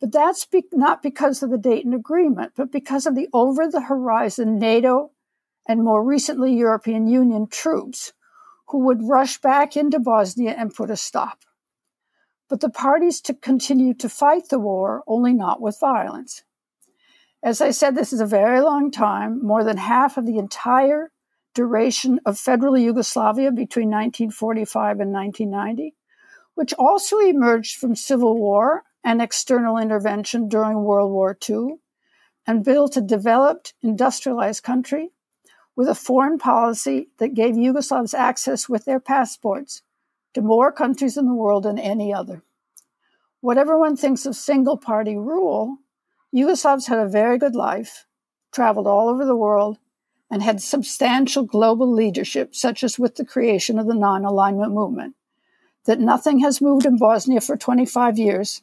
but 0.00 0.12
that's 0.12 0.44
be- 0.46 0.64
not 0.72 1.02
because 1.02 1.42
of 1.42 1.50
the 1.50 1.58
Dayton 1.58 1.94
Agreement, 1.94 2.52
but 2.56 2.72
because 2.72 3.06
of 3.06 3.14
the 3.14 3.28
over 3.32 3.68
the 3.68 3.82
horizon 3.82 4.58
NATO 4.58 5.12
and 5.66 5.82
more 5.82 6.02
recently 6.02 6.54
European 6.54 7.06
Union 7.06 7.46
troops 7.46 8.12
who 8.68 8.78
would 8.80 9.08
rush 9.08 9.38
back 9.38 9.76
into 9.76 9.98
Bosnia 9.98 10.54
and 10.56 10.74
put 10.74 10.90
a 10.90 10.96
stop. 10.96 11.40
But 12.48 12.60
the 12.60 12.70
parties 12.70 13.20
to 13.22 13.34
continue 13.34 13.94
to 13.94 14.08
fight 14.08 14.48
the 14.48 14.58
war, 14.58 15.02
only 15.06 15.32
not 15.32 15.60
with 15.60 15.80
violence. 15.80 16.42
As 17.42 17.60
I 17.60 17.70
said, 17.70 17.94
this 17.94 18.12
is 18.12 18.20
a 18.20 18.26
very 18.26 18.60
long 18.60 18.90
time, 18.90 19.44
more 19.44 19.62
than 19.62 19.76
half 19.76 20.16
of 20.16 20.26
the 20.26 20.38
entire 20.38 21.12
duration 21.56 22.20
of 22.26 22.38
federal 22.38 22.76
Yugoslavia 22.76 23.50
between 23.50 23.88
1945 23.88 25.00
and 25.00 25.10
1990, 25.10 25.94
which 26.54 26.74
also 26.74 27.18
emerged 27.18 27.78
from 27.78 27.96
civil 27.96 28.36
war 28.38 28.84
and 29.02 29.22
external 29.22 29.78
intervention 29.78 30.48
during 30.48 30.84
World 30.84 31.10
War 31.10 31.36
II, 31.48 31.76
and 32.46 32.62
built 32.62 32.98
a 32.98 33.00
developed, 33.00 33.72
industrialized 33.82 34.62
country 34.62 35.12
with 35.74 35.88
a 35.88 35.94
foreign 35.94 36.38
policy 36.38 37.08
that 37.18 37.34
gave 37.34 37.54
Yugoslavs 37.54 38.12
access 38.12 38.68
with 38.68 38.84
their 38.84 39.00
passports 39.00 39.80
to 40.34 40.42
more 40.42 40.70
countries 40.70 41.16
in 41.16 41.26
the 41.26 41.34
world 41.34 41.62
than 41.62 41.78
any 41.78 42.12
other. 42.12 42.42
Whatever 43.40 43.78
one 43.78 43.96
thinks 43.96 44.26
of 44.26 44.36
single 44.36 44.76
party 44.76 45.16
rule, 45.16 45.78
Yugoslavs 46.34 46.88
had 46.88 46.98
a 46.98 47.08
very 47.08 47.38
good 47.38 47.54
life, 47.54 48.04
traveled 48.52 48.86
all 48.86 49.08
over 49.08 49.24
the 49.24 49.36
world, 49.36 49.78
and 50.30 50.42
had 50.42 50.60
substantial 50.60 51.44
global 51.44 51.90
leadership, 51.92 52.54
such 52.54 52.82
as 52.82 52.98
with 52.98 53.16
the 53.16 53.24
creation 53.24 53.78
of 53.78 53.86
the 53.86 53.94
non 53.94 54.24
alignment 54.24 54.72
movement. 54.72 55.14
That 55.84 56.00
nothing 56.00 56.40
has 56.40 56.60
moved 56.60 56.84
in 56.84 56.98
Bosnia 56.98 57.40
for 57.40 57.56
25 57.56 58.18
years 58.18 58.62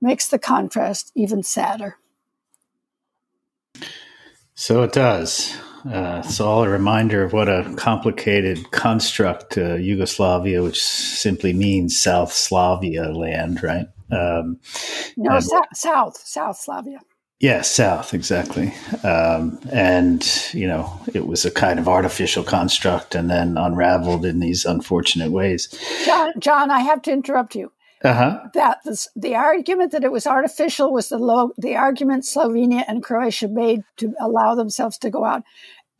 makes 0.00 0.28
the 0.28 0.38
contrast 0.38 1.12
even 1.14 1.42
sadder. 1.42 1.96
So 4.54 4.82
it 4.82 4.92
does. 4.92 5.56
Uh, 5.84 6.22
it's 6.24 6.40
all 6.40 6.62
a 6.62 6.68
reminder 6.68 7.24
of 7.24 7.32
what 7.32 7.48
a 7.48 7.74
complicated 7.76 8.70
construct 8.70 9.58
uh, 9.58 9.74
Yugoslavia, 9.74 10.62
which 10.62 10.82
simply 10.82 11.52
means 11.52 12.00
South 12.00 12.32
Slavia 12.32 13.10
land, 13.10 13.62
right? 13.62 13.86
Um, 14.10 14.60
no, 15.16 15.40
so- 15.40 15.60
South, 15.74 16.16
South 16.16 16.58
Slavia. 16.58 17.00
Yeah, 17.42 17.62
south, 17.62 18.14
exactly. 18.14 18.72
Um, 19.02 19.58
and, 19.72 20.24
you 20.52 20.68
know, 20.68 21.00
it 21.12 21.26
was 21.26 21.44
a 21.44 21.50
kind 21.50 21.80
of 21.80 21.88
artificial 21.88 22.44
construct 22.44 23.16
and 23.16 23.28
then 23.28 23.58
unraveled 23.58 24.24
in 24.24 24.38
these 24.38 24.64
unfortunate 24.64 25.32
ways. 25.32 25.68
John, 26.04 26.34
John 26.38 26.70
I 26.70 26.82
have 26.82 27.02
to 27.02 27.10
interrupt 27.10 27.56
you. 27.56 27.72
Uh-huh. 28.04 28.46
That 28.54 28.78
the, 28.84 29.06
the 29.16 29.34
argument 29.34 29.90
that 29.90 30.04
it 30.04 30.12
was 30.12 30.24
artificial 30.24 30.92
was 30.92 31.08
the 31.08 31.18
low, 31.18 31.50
the 31.58 31.74
argument 31.74 32.22
Slovenia 32.22 32.84
and 32.86 33.02
Croatia 33.02 33.48
made 33.48 33.82
to 33.96 34.14
allow 34.20 34.54
themselves 34.54 34.96
to 34.98 35.10
go 35.10 35.24
out. 35.24 35.42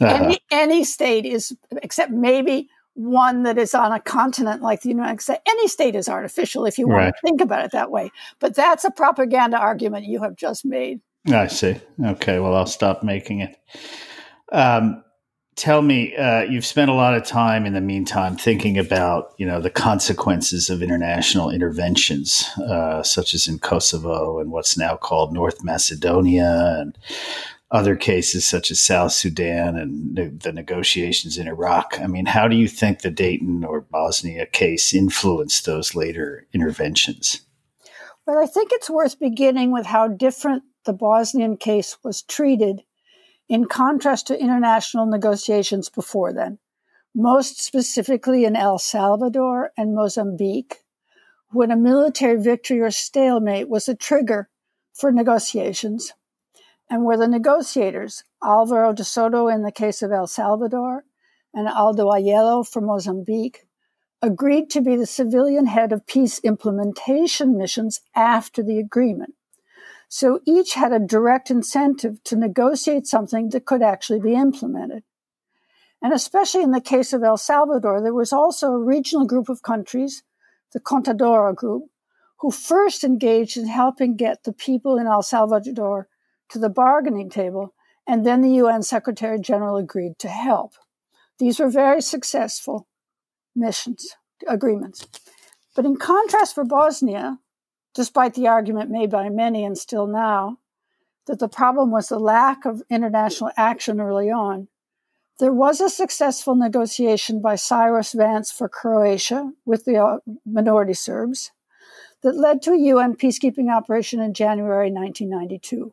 Uh-huh. 0.01 0.15
Any, 0.15 0.39
any 0.53 0.85
state 0.85 1.27
is, 1.27 1.57
except 1.83 2.13
maybe 2.13 2.69
one 2.95 3.43
that 3.43 3.59
is 3.59 3.75
on 3.75 3.91
a 3.91 3.99
continent 3.99 4.63
like 4.63 4.83
the 4.83 4.91
United 4.91 5.21
States. 5.21 5.43
Any 5.49 5.67
state 5.67 5.97
is 5.97 6.09
artificial 6.09 6.67
if 6.67 6.79
you 6.79 6.87
want 6.87 6.99
right. 6.99 7.15
to 7.15 7.21
think 7.21 7.41
about 7.41 7.65
it 7.65 7.73
that 7.73 7.91
way. 7.91 8.13
But 8.39 8.55
that's 8.55 8.85
a 8.85 8.93
propaganda 8.93 9.59
argument 9.59 10.07
you 10.07 10.23
have 10.23 10.37
just 10.37 10.65
made. 10.65 11.01
I 11.29 11.47
see. 11.47 11.77
Okay, 12.05 12.39
well, 12.41 12.55
I'll 12.55 12.67
stop 12.67 13.03
making 13.03 13.41
it. 13.41 13.57
Um, 14.51 15.05
tell 15.55 15.83
me, 15.83 16.17
uh, 16.17 16.43
you've 16.43 16.67
spent 16.67 16.91
a 16.91 16.95
lot 16.95 17.15
of 17.15 17.25
time 17.25 17.65
in 17.65 17.75
the 17.75 17.81
meantime 17.81 18.37
thinking 18.37 18.77
about, 18.77 19.33
you 19.39 19.47
know, 19.47 19.61
the 19.61 19.71
consequences 19.71 20.69
of 20.69 20.83
international 20.83 21.51
interventions, 21.51 22.45
uh, 22.69 23.03
such 23.03 23.35
as 23.35 23.47
in 23.47 23.59
Kosovo 23.59 24.41
and 24.41 24.51
what's 24.51 24.77
now 24.77 24.97
called 24.97 25.33
North 25.33 25.63
Macedonia, 25.63 26.77
and 26.81 26.99
other 27.71 27.97
cases 27.97 28.47
such 28.47 28.71
as 28.71 28.81
South 28.81 29.13
Sudan 29.13 29.77
and 29.77 30.15
ne- 30.15 30.29
the 30.29 30.53
negotiations 30.53 31.39
in 31.39 31.49
Iraq. 31.49 31.99
I 32.01 32.07
mean, 32.07 32.27
how 32.27 32.49
do 32.49 32.57
you 32.57 32.69
think 32.69 33.01
the 33.01 33.11
Dayton 33.11 33.65
or 33.65 33.81
Bosnia 33.81 34.47
case 34.47 34.93
influenced 34.93 35.65
those 35.65 35.95
later 35.95 36.47
interventions? 36.53 37.41
Well, 38.27 38.39
I 38.39 38.47
think 38.47 38.71
it's 38.73 38.91
worth 38.91 39.19
beginning 39.19 39.73
with 39.73 39.87
how 39.87 40.07
different 40.09 40.65
the 40.85 40.93
Bosnian 40.93 41.57
case 41.57 41.97
was 42.03 42.23
treated 42.23 42.83
in 43.49 43.67
contrast 43.67 44.27
to 44.29 44.41
international 44.41 45.07
negotiations 45.07 45.89
before 45.89 46.33
then, 46.33 46.59
most 47.15 47.61
specifically 47.61 48.45
in 48.45 48.57
El 48.57 48.79
Salvador 48.79 49.73
and 49.77 49.95
Mozambique, 49.95 50.79
when 51.51 51.71
a 51.71 51.77
military 51.77 52.41
victory 52.41 52.81
or 52.81 52.91
stalemate 52.91 53.69
was 53.69 53.89
a 53.89 53.95
trigger 53.95 54.49
for 54.95 55.13
negotiations, 55.13 56.13
and 56.89 57.05
where 57.05 57.19
the 57.19 57.29
negotiators, 57.29 58.25
Alvaro 58.43 58.93
de 58.93 59.05
Soto 59.05 59.49
in 59.49 59.63
the 59.63 59.73
case 59.73 60.03
of 60.03 60.13
El 60.13 60.27
Salvador 60.27 61.05
and 61.55 61.69
Aldo 61.69 62.07
Ajello 62.07 62.67
for 62.67 62.81
Mozambique, 62.81 63.67
agreed 64.23 64.71
to 64.71 64.81
be 64.81 64.97
the 64.97 65.07
civilian 65.07 65.67
head 65.67 65.93
of 65.93 66.07
peace 66.07 66.39
implementation 66.41 67.59
missions 67.59 68.01
after 68.15 68.63
the 68.63 68.79
agreement. 68.79 69.35
So 70.15 70.41
each 70.45 70.75
had 70.75 70.93
a 70.93 70.99
direct 70.99 71.51
incentive 71.51 72.23
to 72.25 72.37
negotiate 72.37 73.07
something 73.07 73.49
that 73.49 73.65
could 73.65 73.83
actually 73.83 74.21
be 74.21 74.35
implemented. 74.35 75.05
And 76.03 76.13
especially 76.13 76.61
in 76.63 76.73
the 76.73 76.83
case 76.83 77.15
of 77.15 77.23
El 77.23 77.39
Salvador, 77.39 78.03
there 78.03 78.13
was 78.13 78.31
also 78.31 78.73
a 78.73 78.79
regional 78.79 79.27
group 79.27 79.49
of 79.49 79.63
countries, 79.63 80.23
the 80.75 80.81
Contadora 80.81 81.55
group, 81.55 81.85
who 82.41 82.51
first 82.51 83.05
engaged 83.05 83.57
in 83.57 83.69
helping 83.69 84.15
get 84.15 84.45
the 84.45 84.53
people 84.53 84.99
in 84.99 85.07
El 85.07 85.23
Salvador 85.23 86.09
to 86.51 86.59
the 86.59 86.69
bargaining 86.69 87.31
table, 87.31 87.73
and 88.07 88.27
then 88.27 88.43
the 88.43 88.57
UN 88.57 88.83
Secretary 88.83 89.41
General 89.41 89.79
agreed 89.79 90.19
to 90.19 90.29
help. 90.29 90.75
These 91.39 91.59
were 91.59 91.71
very 91.71 92.03
successful 92.03 92.87
missions, 93.57 94.15
agreements. 94.47 95.09
But 95.75 95.87
in 95.87 95.97
contrast 95.97 96.55
for 96.55 96.65
Bosnia, 96.65 97.39
despite 97.95 98.35
the 98.35 98.49
argument 98.49 98.91
made 98.91 99.11
by 99.11 99.29
many 99.29 99.65
and 99.65 99.77
still 99.77 100.07
now 100.07 100.59
that 101.27 101.39
the 101.39 101.49
problem 101.49 101.91
was 101.91 102.09
the 102.09 102.19
lack 102.19 102.65
of 102.65 102.83
international 102.91 103.51
action 103.57 104.01
early 104.01 104.31
on, 104.31 104.69
there 105.39 105.53
was 105.53 105.81
a 105.81 105.89
successful 105.89 106.55
negotiation 106.55 107.41
by 107.41 107.57
Cyrus 107.57 108.13
Vance 108.13 108.51
for 108.53 108.69
Croatia 108.69 109.53
with 109.65 109.85
the 109.85 109.97
uh, 109.97 110.19
minority 110.45 110.95
Serbs 110.95 111.51
that 112.23 112.37
led 112.37 112.63
to 112.63 112.73
a 112.73 112.79
UN 112.79 113.17
peacekeeping 113.17 113.71
operation 113.71 114.21
in 114.21 114.35
January 114.35 114.91
1992. 114.91 115.93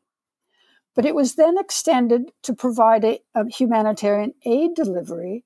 But 0.96 1.06
it 1.06 1.16
was 1.16 1.36
then 1.36 1.58
extended 1.58 2.32
to 2.44 2.54
provide 2.54 3.04
a, 3.04 3.20
a 3.34 3.50
humanitarian 3.50 4.34
aid 4.46 4.76
delivery 4.76 5.46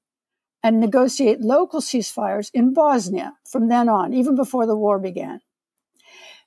and 0.63 0.79
negotiate 0.79 1.41
local 1.41 1.81
ceasefires 1.81 2.49
in 2.53 2.73
Bosnia 2.73 3.33
from 3.45 3.67
then 3.67 3.89
on, 3.89 4.13
even 4.13 4.35
before 4.35 4.65
the 4.65 4.75
war 4.75 4.97
began. 4.97 5.41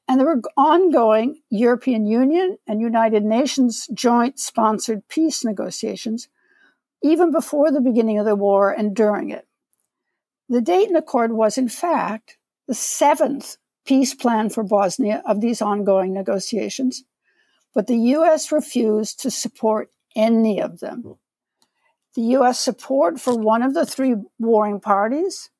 And 0.09 0.21
there 0.21 0.27
were 0.27 0.43
ongoing 0.57 1.41
European 1.51 2.07
Union 2.07 2.59
and 2.67 2.81
United 2.81 3.25
Nations 3.25 3.89
joint 3.93 4.39
sponsored 4.39 5.09
peace 5.09 5.45
negotiations, 5.45 6.29
even 7.03 7.33
before 7.33 7.73
the 7.73 7.81
beginning 7.81 8.19
of 8.19 8.27
the 8.27 8.37
war 8.37 8.71
and 8.71 8.95
during 8.95 9.31
it. 9.31 9.47
The 10.49 10.61
Dayton 10.61 10.95
Accord 10.95 11.33
was, 11.33 11.59
in 11.59 11.69
fact, 11.69 12.39
the 12.69 12.75
seventh 12.75 13.57
peace 13.85 14.15
plan 14.15 14.49
for 14.49 14.63
Bosnia 14.63 15.23
of 15.27 15.41
these 15.41 15.61
ongoing 15.61 16.13
negotiations, 16.13 17.05
but 17.75 17.89
the 17.89 17.97
US 17.97 18.53
refused 18.53 19.21
to 19.21 19.31
support 19.31 19.91
any 20.15 20.61
of 20.61 20.79
them. 20.79 21.03
Hmm. 21.03 21.13
The 22.15 22.23
US 22.39 22.61
support 22.61 23.21
for 23.21 23.37
one 23.37 23.63
of 23.63 23.75
the 23.75 23.85
three 23.85 24.15
warring 24.39 24.81
parties, 24.81 25.51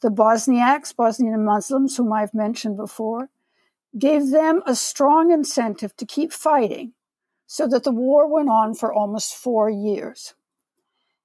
the 0.00 0.08
Bosniaks, 0.08 0.96
Bosnian 0.96 1.44
Muslims, 1.44 1.96
whom 1.96 2.12
I've 2.12 2.32
mentioned 2.32 2.76
before, 2.76 3.28
gave 3.98 4.30
them 4.30 4.62
a 4.66 4.74
strong 4.74 5.30
incentive 5.32 5.96
to 5.96 6.06
keep 6.06 6.32
fighting 6.32 6.92
so 7.46 7.66
that 7.66 7.84
the 7.84 7.92
war 7.92 8.32
went 8.32 8.48
on 8.48 8.74
for 8.74 8.92
almost 8.92 9.34
four 9.34 9.68
years. 9.68 10.34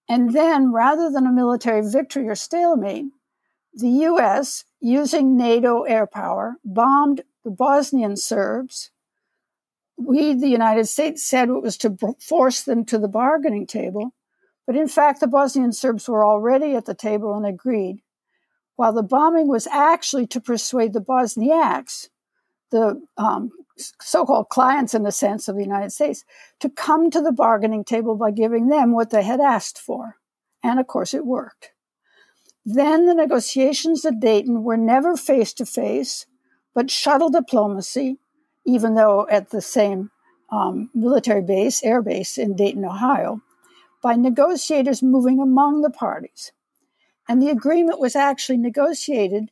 And 0.10 0.34
then, 0.34 0.72
rather 0.72 1.10
than 1.10 1.26
a 1.26 1.32
military 1.32 1.88
victory 1.88 2.28
or 2.28 2.36
stalemate, 2.36 3.06
the 3.74 3.90
US, 3.90 4.66
using 4.80 5.38
NATO 5.38 5.84
air 5.84 6.08
power, 6.08 6.58
bombed 6.64 7.22
the 7.44 7.52
Bosnian 7.52 8.16
Serbs. 8.18 8.92
We, 9.98 10.34
the 10.34 10.48
United 10.48 10.88
States, 10.88 11.24
said 11.24 11.50
it 11.50 11.62
was 11.62 11.78
to 11.78 11.96
force 12.20 12.64
them 12.64 12.86
to 12.86 12.98
the 12.98 13.08
bargaining 13.08 13.68
table. 13.68 14.14
But 14.66 14.76
in 14.76 14.88
fact, 14.88 15.20
the 15.20 15.28
Bosnian 15.28 15.74
Serbs 15.74 16.08
were 16.10 16.26
already 16.26 16.76
at 16.76 16.86
the 16.86 16.96
table 16.96 17.36
and 17.36 17.46
agreed, 17.46 18.02
while 18.76 18.94
the 18.94 19.04
bombing 19.04 19.48
was 19.48 19.68
actually 19.68 20.28
to 20.28 20.42
persuade 20.42 20.94
the 20.94 21.02
Bosniaks, 21.02 22.10
the 22.76 23.02
um, 23.18 23.52
so 23.78 24.26
called 24.26 24.50
clients 24.50 24.94
in 24.94 25.04
the 25.04 25.12
sense 25.12 25.48
of 25.48 25.56
the 25.56 25.64
United 25.64 25.92
States 25.92 26.26
to 26.60 26.70
come 26.70 27.10
to 27.10 27.22
the 27.22 27.32
bargaining 27.32 27.84
table 27.86 28.16
by 28.16 28.32
giving 28.32 28.68
them 28.68 28.92
what 28.92 29.10
they 29.12 29.24
had 29.24 29.40
asked 29.40 29.80
for. 29.80 30.18
And 30.62 30.80
of 30.80 30.88
course, 30.88 31.14
it 31.14 31.26
worked. 31.26 31.72
Then 32.66 33.06
the 33.06 33.14
negotiations 33.14 34.04
at 34.06 34.20
Dayton 34.20 34.64
were 34.64 34.78
never 34.78 35.16
face 35.16 35.54
to 35.54 35.66
face, 35.66 36.26
but 36.74 36.92
shuttle 36.92 37.30
diplomacy, 37.30 38.18
even 38.66 38.96
though 38.96 39.28
at 39.30 39.52
the 39.52 39.62
same 39.62 40.12
um, 40.52 40.90
military 40.94 41.42
base, 41.42 41.84
air 41.84 42.02
base 42.02 42.38
in 42.38 42.56
Dayton, 42.56 42.84
Ohio, 42.84 43.42
by 44.02 44.16
negotiators 44.16 45.02
moving 45.02 45.40
among 45.40 45.82
the 45.82 45.90
parties. 45.90 46.52
And 47.28 47.42
the 47.42 47.50
agreement 47.50 48.00
was 48.00 48.16
actually 48.16 48.58
negotiated 48.58 49.52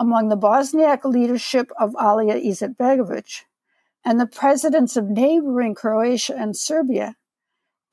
among 0.00 0.30
the 0.30 0.36
Bosniak 0.36 1.04
leadership 1.04 1.70
of 1.78 1.92
Alija 1.92 2.42
Izetbegovic 2.42 3.42
and 4.02 4.18
the 4.18 4.26
presidents 4.26 4.96
of 4.96 5.10
neighboring 5.10 5.74
Croatia 5.74 6.34
and 6.36 6.56
Serbia 6.56 7.16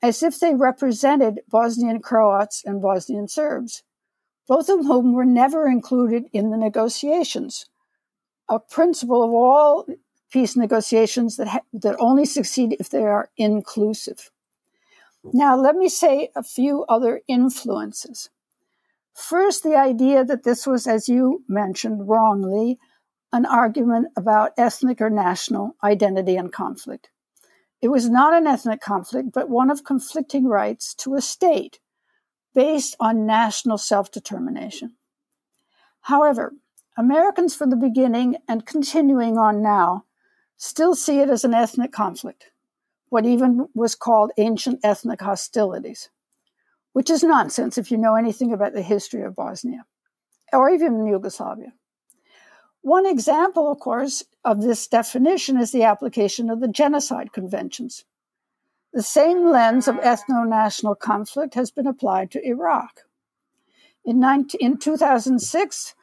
as 0.00 0.22
if 0.22 0.40
they 0.40 0.54
represented 0.54 1.40
Bosnian 1.50 2.00
Croats 2.00 2.62
and 2.64 2.80
Bosnian 2.80 3.28
Serbs, 3.28 3.82
both 4.46 4.70
of 4.70 4.86
whom 4.86 5.12
were 5.12 5.24
never 5.24 5.68
included 5.68 6.24
in 6.32 6.50
the 6.50 6.56
negotiations. 6.56 7.66
A 8.48 8.58
principle 8.58 9.22
of 9.22 9.30
all 9.30 9.86
peace 10.30 10.56
negotiations 10.56 11.36
that, 11.36 11.48
ha- 11.48 11.60
that 11.74 11.96
only 11.98 12.24
succeed 12.24 12.76
if 12.80 12.88
they 12.88 13.02
are 13.02 13.28
inclusive. 13.36 14.30
Now, 15.32 15.60
let 15.60 15.74
me 15.74 15.88
say 15.88 16.30
a 16.34 16.42
few 16.42 16.84
other 16.88 17.20
influences. 17.28 18.30
First, 19.18 19.64
the 19.64 19.74
idea 19.74 20.24
that 20.24 20.44
this 20.44 20.64
was, 20.64 20.86
as 20.86 21.08
you 21.08 21.42
mentioned 21.48 22.08
wrongly, 22.08 22.78
an 23.32 23.46
argument 23.46 24.08
about 24.16 24.52
ethnic 24.56 25.00
or 25.00 25.10
national 25.10 25.74
identity 25.82 26.36
and 26.36 26.52
conflict. 26.52 27.10
It 27.82 27.88
was 27.88 28.08
not 28.08 28.32
an 28.32 28.46
ethnic 28.46 28.80
conflict, 28.80 29.30
but 29.32 29.50
one 29.50 29.72
of 29.72 29.82
conflicting 29.82 30.46
rights 30.46 30.94
to 30.94 31.14
a 31.14 31.20
state 31.20 31.80
based 32.54 32.94
on 33.00 33.26
national 33.26 33.76
self 33.76 34.12
determination. 34.12 34.94
However, 36.02 36.54
Americans 36.96 37.56
from 37.56 37.70
the 37.70 37.76
beginning 37.76 38.36
and 38.48 38.64
continuing 38.64 39.36
on 39.36 39.60
now 39.60 40.04
still 40.56 40.94
see 40.94 41.18
it 41.18 41.28
as 41.28 41.44
an 41.44 41.54
ethnic 41.54 41.90
conflict, 41.90 42.52
what 43.08 43.26
even 43.26 43.66
was 43.74 43.96
called 43.96 44.30
ancient 44.38 44.78
ethnic 44.84 45.20
hostilities, 45.20 46.08
which 46.92 47.10
is 47.10 47.22
nonsense 47.22 47.78
if 47.78 47.90
you 47.90 47.98
know 47.98 48.14
anything 48.14 48.52
about 48.52 48.72
the 48.72 48.82
history 48.82 49.22
of 49.22 49.36
Bosnia 49.36 49.84
or 50.52 50.70
even 50.70 51.06
Yugoslavia. 51.06 51.72
One 52.82 53.06
example, 53.06 53.70
of 53.70 53.80
course, 53.80 54.24
of 54.44 54.62
this 54.62 54.86
definition 54.86 55.58
is 55.58 55.72
the 55.72 55.82
application 55.82 56.48
of 56.48 56.60
the 56.60 56.68
genocide 56.68 57.32
conventions. 57.32 58.04
The 58.92 59.02
same 59.02 59.50
lens 59.50 59.88
of 59.88 59.96
ethno 59.96 60.48
national 60.48 60.94
conflict 60.94 61.54
has 61.54 61.70
been 61.70 61.86
applied 61.86 62.30
to 62.30 62.46
Iraq. 62.46 63.02
In, 64.04 64.20
19, 64.20 64.58
in 64.60 64.78
2006, 64.78 65.94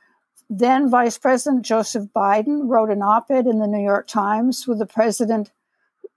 then 0.49 0.89
Vice 0.89 1.17
President 1.17 1.65
Joseph 1.65 2.05
Biden 2.15 2.69
wrote 2.69 2.91
an 2.91 3.01
op 3.01 3.31
ed 3.31 3.47
in 3.47 3.59
the 3.59 3.67
New 3.67 3.83
York 3.83 4.07
Times 4.07 4.67
with 4.67 4.77
the 4.77 4.85
president 4.85 5.51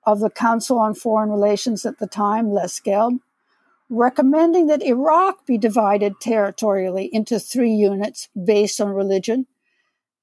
of 0.05 0.21
the 0.21 0.31
Council 0.31 0.79
on 0.79 0.95
Foreign 0.95 1.31
Relations 1.31 1.87
at 1.87 1.99
the 1.99 2.07
time, 2.07 2.51
Les 2.51 2.79
Gelb, 2.81 3.21
recommending 3.91 4.67
that 4.67 4.83
Iraq 4.83 5.47
be 5.47 5.59
divided 5.59 6.21
territorially 6.21 7.09
into 7.13 7.39
three 7.39 7.73
units 7.73 8.29
based 8.45 8.81
on 8.81 8.89
religion 8.89 9.47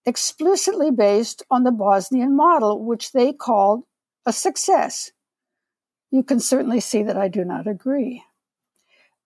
explicitly 0.05 0.91
based 0.91 1.43
on 1.49 1.63
the 1.63 1.71
Bosnian 1.71 2.35
model, 2.35 2.83
which 2.83 3.11
they 3.11 3.33
called 3.33 3.83
a 4.25 4.31
success. 4.31 5.11
You 6.11 6.23
can 6.23 6.39
certainly 6.39 6.79
see 6.79 7.03
that 7.03 7.17
I 7.17 7.27
do 7.27 7.43
not 7.43 7.67
agree. 7.67 8.23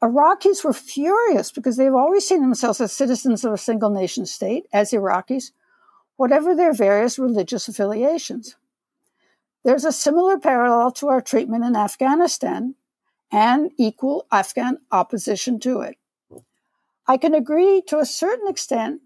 Iraqis 0.01 0.63
were 0.63 0.73
furious 0.73 1.51
because 1.51 1.75
they've 1.75 1.93
always 1.93 2.25
seen 2.25 2.41
themselves 2.41 2.79
as 2.79 2.93
citizens 2.93 3.43
of 3.43 3.51
a 3.51 3.57
single 3.57 3.89
nation 3.89 4.25
state, 4.25 4.65
as 4.71 4.91
Iraqis, 4.91 5.51
whatever 6.15 6.55
their 6.55 6.73
various 6.73 7.19
religious 7.19 7.67
affiliations. 7.67 8.55
There's 9.65 9.83
a 9.83 9.91
similar 9.91 10.39
parallel 10.39 10.91
to 10.93 11.09
our 11.09 11.19
treatment 11.19 11.65
in 11.65 11.75
Afghanistan 11.75 12.75
and 13.31 13.71
equal 13.77 14.25
Afghan 14.31 14.77
opposition 14.91 15.59
to 15.59 15.81
it. 15.81 15.97
I 17.07 17.17
can 17.17 17.33
agree 17.33 17.81
to 17.87 17.99
a 17.99 18.05
certain 18.05 18.47
extent 18.47 19.01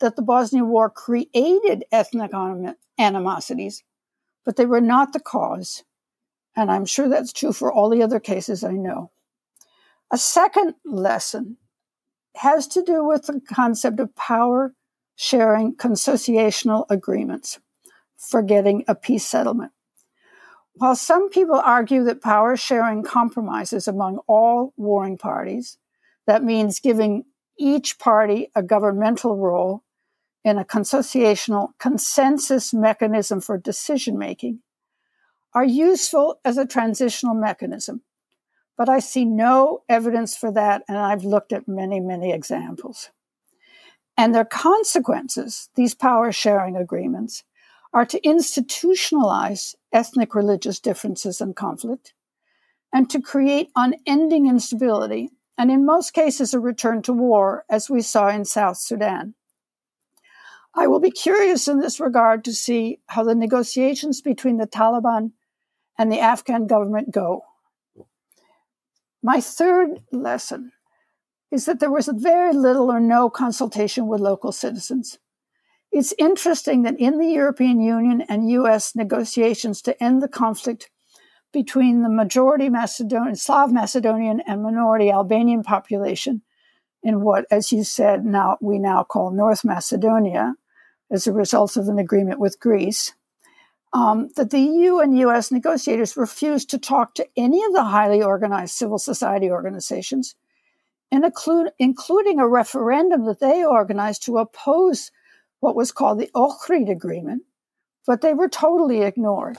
that 0.00 0.16
the 0.16 0.22
Bosnian 0.22 0.68
War 0.68 0.90
created 0.90 1.84
ethnic 1.90 2.32
animosities, 2.98 3.82
but 4.44 4.56
they 4.56 4.66
were 4.66 4.80
not 4.80 5.12
the 5.12 5.20
cause. 5.20 5.84
And 6.54 6.70
I'm 6.70 6.84
sure 6.86 7.08
that's 7.08 7.32
true 7.32 7.52
for 7.52 7.72
all 7.72 7.88
the 7.90 8.02
other 8.02 8.20
cases 8.20 8.62
I 8.64 8.72
know. 8.72 9.10
A 10.10 10.18
second 10.18 10.74
lesson 10.84 11.56
has 12.36 12.66
to 12.68 12.82
do 12.82 13.04
with 13.04 13.26
the 13.26 13.40
concept 13.40 14.00
of 14.00 14.14
power 14.14 14.74
sharing 15.16 15.74
consociational 15.74 16.84
agreements 16.90 17.58
for 18.16 18.42
getting 18.42 18.84
a 18.86 18.94
peace 18.94 19.26
settlement. 19.26 19.72
While 20.78 20.96
some 20.96 21.30
people 21.30 21.60
argue 21.64 22.04
that 22.04 22.20
power 22.20 22.54
sharing 22.54 23.02
compromises 23.02 23.88
among 23.88 24.18
all 24.26 24.74
warring 24.76 25.16
parties, 25.16 25.78
that 26.26 26.44
means 26.44 26.80
giving 26.80 27.24
each 27.58 27.98
party 27.98 28.50
a 28.54 28.62
governmental 28.62 29.38
role 29.38 29.84
in 30.44 30.58
a 30.58 30.66
consociational 30.66 31.70
consensus 31.78 32.74
mechanism 32.74 33.40
for 33.40 33.56
decision 33.56 34.18
making 34.18 34.60
are 35.54 35.64
useful 35.64 36.40
as 36.44 36.58
a 36.58 36.66
transitional 36.66 37.34
mechanism. 37.34 38.02
But 38.76 38.90
I 38.90 38.98
see 38.98 39.24
no 39.24 39.82
evidence 39.88 40.36
for 40.36 40.52
that, 40.52 40.82
and 40.86 40.98
I've 40.98 41.24
looked 41.24 41.54
at 41.54 41.66
many, 41.66 42.00
many 42.00 42.32
examples. 42.32 43.10
And 44.18 44.34
their 44.34 44.44
consequences, 44.44 45.70
these 45.74 45.94
power 45.94 46.32
sharing 46.32 46.76
agreements, 46.76 47.44
are 47.96 48.04
to 48.04 48.20
institutionalize 48.20 49.74
ethnic 49.90 50.34
religious 50.34 50.78
differences 50.78 51.40
and 51.40 51.56
conflict, 51.56 52.12
and 52.92 53.08
to 53.08 53.22
create 53.22 53.70
unending 53.74 54.46
instability, 54.46 55.30
and 55.56 55.70
in 55.70 55.86
most 55.86 56.12
cases, 56.12 56.52
a 56.52 56.60
return 56.60 57.00
to 57.00 57.14
war, 57.14 57.64
as 57.70 57.88
we 57.88 58.02
saw 58.02 58.28
in 58.28 58.44
South 58.44 58.76
Sudan. 58.76 59.32
I 60.74 60.86
will 60.86 61.00
be 61.00 61.10
curious 61.10 61.68
in 61.68 61.80
this 61.80 61.98
regard 61.98 62.44
to 62.44 62.52
see 62.52 62.98
how 63.06 63.24
the 63.24 63.34
negotiations 63.34 64.20
between 64.20 64.58
the 64.58 64.66
Taliban 64.66 65.30
and 65.98 66.12
the 66.12 66.20
Afghan 66.20 66.66
government 66.66 67.12
go. 67.12 67.44
My 69.22 69.40
third 69.40 70.02
lesson 70.12 70.72
is 71.50 71.64
that 71.64 71.80
there 71.80 71.90
was 71.90 72.10
very 72.12 72.52
little 72.52 72.92
or 72.92 73.00
no 73.00 73.30
consultation 73.30 74.06
with 74.06 74.20
local 74.20 74.52
citizens. 74.52 75.18
It's 75.96 76.12
interesting 76.18 76.82
that 76.82 77.00
in 77.00 77.16
the 77.16 77.28
European 77.28 77.80
Union 77.80 78.20
and 78.28 78.50
US 78.50 78.94
negotiations 78.94 79.80
to 79.80 80.04
end 80.04 80.22
the 80.22 80.28
conflict 80.28 80.90
between 81.54 82.02
the 82.02 82.10
majority 82.10 82.68
Macedonian, 82.68 83.34
Slav 83.34 83.72
Macedonian 83.72 84.42
and 84.46 84.62
minority 84.62 85.10
Albanian 85.10 85.62
population 85.62 86.42
in 87.02 87.22
what, 87.22 87.46
as 87.50 87.72
you 87.72 87.82
said, 87.82 88.26
now 88.26 88.58
we 88.60 88.78
now 88.78 89.04
call 89.04 89.30
North 89.30 89.64
Macedonia, 89.64 90.56
as 91.10 91.26
a 91.26 91.32
result 91.32 91.78
of 91.78 91.88
an 91.88 91.98
agreement 91.98 92.40
with 92.40 92.60
Greece, 92.60 93.14
um, 93.94 94.28
that 94.36 94.50
the 94.50 94.60
EU 94.60 94.98
and 94.98 95.18
US 95.20 95.50
negotiators 95.50 96.14
refused 96.14 96.68
to 96.68 96.78
talk 96.78 97.14
to 97.14 97.26
any 97.38 97.64
of 97.64 97.72
the 97.72 97.84
highly 97.84 98.22
organized 98.22 98.74
civil 98.74 98.98
society 98.98 99.50
organizations, 99.50 100.34
and 101.10 101.24
include, 101.24 101.70
including 101.78 102.38
a 102.38 102.46
referendum 102.46 103.24
that 103.24 103.40
they 103.40 103.64
organized 103.64 104.26
to 104.26 104.36
oppose 104.36 105.10
what 105.60 105.76
was 105.76 105.92
called 105.92 106.18
the 106.18 106.30
Ohrid 106.34 106.90
Agreement, 106.90 107.42
but 108.06 108.20
they 108.20 108.34
were 108.34 108.48
totally 108.48 109.02
ignored. 109.02 109.58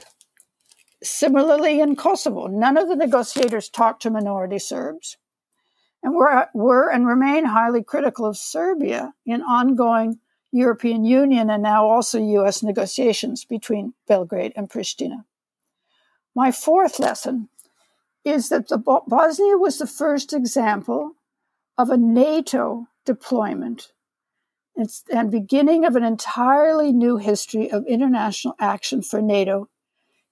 Similarly, 1.02 1.80
in 1.80 1.96
Kosovo, 1.96 2.46
none 2.46 2.76
of 2.76 2.88
the 2.88 2.96
negotiators 2.96 3.68
talked 3.68 4.02
to 4.02 4.10
minority 4.10 4.58
Serbs 4.58 5.16
and 6.02 6.14
were, 6.14 6.48
were 6.54 6.90
and 6.90 7.06
remain 7.06 7.44
highly 7.44 7.82
critical 7.82 8.26
of 8.26 8.36
Serbia 8.36 9.14
in 9.26 9.42
ongoing 9.42 10.18
European 10.50 11.04
Union 11.04 11.50
and 11.50 11.62
now 11.62 11.86
also 11.86 12.18
US 12.18 12.62
negotiations 12.62 13.44
between 13.44 13.94
Belgrade 14.06 14.52
and 14.56 14.70
Pristina. 14.70 15.24
My 16.34 16.52
fourth 16.52 16.98
lesson 16.98 17.48
is 18.24 18.48
that 18.48 18.68
the 18.68 18.78
Bosnia 18.78 19.56
was 19.56 19.78
the 19.78 19.86
first 19.86 20.32
example 20.32 21.12
of 21.76 21.90
a 21.90 21.96
NATO 21.96 22.86
deployment 23.04 23.92
and 25.10 25.30
beginning 25.30 25.84
of 25.84 25.96
an 25.96 26.04
entirely 26.04 26.92
new 26.92 27.16
history 27.16 27.70
of 27.70 27.84
international 27.86 28.54
action 28.60 29.02
for 29.02 29.20
NATO, 29.20 29.68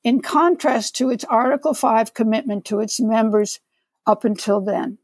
in 0.04 0.20
contrast 0.20 0.94
to 0.96 1.10
its 1.10 1.24
Article 1.24 1.74
5 1.74 2.14
commitment 2.14 2.64
to 2.66 2.78
its 2.80 3.00
members 3.00 3.58
up 4.06 4.24
until 4.24 4.60
then. 4.60 4.98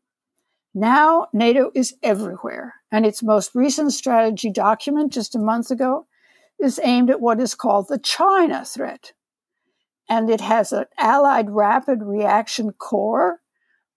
Now, 0.74 1.26
NATO 1.32 1.70
is 1.74 1.94
everywhere, 2.02 2.74
and 2.90 3.04
its 3.04 3.22
most 3.22 3.54
recent 3.54 3.92
strategy 3.92 4.50
document 4.50 5.12
just 5.12 5.34
a 5.34 5.40
month 5.40 5.70
ago 5.70 6.06
is 6.58 6.80
aimed 6.82 7.10
at 7.10 7.20
what 7.20 7.40
is 7.40 7.54
called 7.54 7.88
the 7.88 7.98
China 7.98 8.64
threat. 8.64 9.12
And 10.08 10.30
it 10.30 10.40
has 10.40 10.72
an 10.72 10.84
Allied 10.98 11.50
Rapid 11.50 12.02
Reaction 12.02 12.72
Corps, 12.72 13.40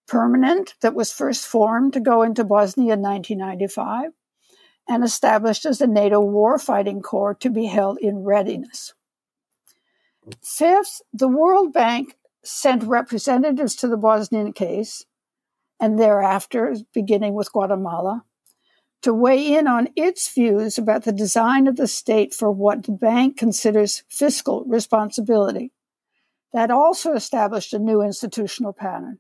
permanent, 0.08 0.74
that 0.82 0.96
was 0.96 1.14
first 1.14 1.46
formed 1.46 1.94
to 1.94 2.00
go 2.00 2.24
into 2.24 2.44
Bosnia 2.44 2.94
in 2.94 3.02
1995 3.02 4.12
and 4.88 5.04
established 5.04 5.66
as 5.66 5.82
a 5.82 5.88
NATO 5.88 6.22
warfighting 6.22 7.02
corps 7.02 7.34
to 7.36 7.50
be 7.50 7.66
held 7.66 7.98
in 8.00 8.24
readiness. 8.24 8.94
Fifth, 10.42 11.02
the 11.14 11.28
World 11.28 11.74
Bank 11.74 12.18
sent 12.44 12.84
representatives 12.84 13.76
to 13.76 13.88
the 13.88 13.98
Bosnian 13.98 14.54
case 14.54 15.06
and 15.80 16.00
thereafter, 16.00 16.76
beginning 16.94 17.34
with 17.34 17.52
Guatemala, 17.52 18.24
to 19.02 19.14
weigh 19.14 19.56
in 19.56 19.68
on 19.68 19.90
its 19.96 20.32
views 20.34 20.78
about 20.78 21.04
the 21.04 21.12
design 21.12 21.68
of 21.68 21.76
the 21.76 21.88
state 21.88 22.34
for 22.34 22.50
what 22.50 22.84
the 22.84 22.92
bank 22.92 23.38
considers 23.38 24.04
fiscal 24.10 24.64
responsibility. 24.66 25.72
That 26.54 26.72
also 26.72 27.14
established 27.14 27.74
a 27.74 27.80
new 27.80 28.02
institutional 28.02 28.74
pattern. 28.74 29.20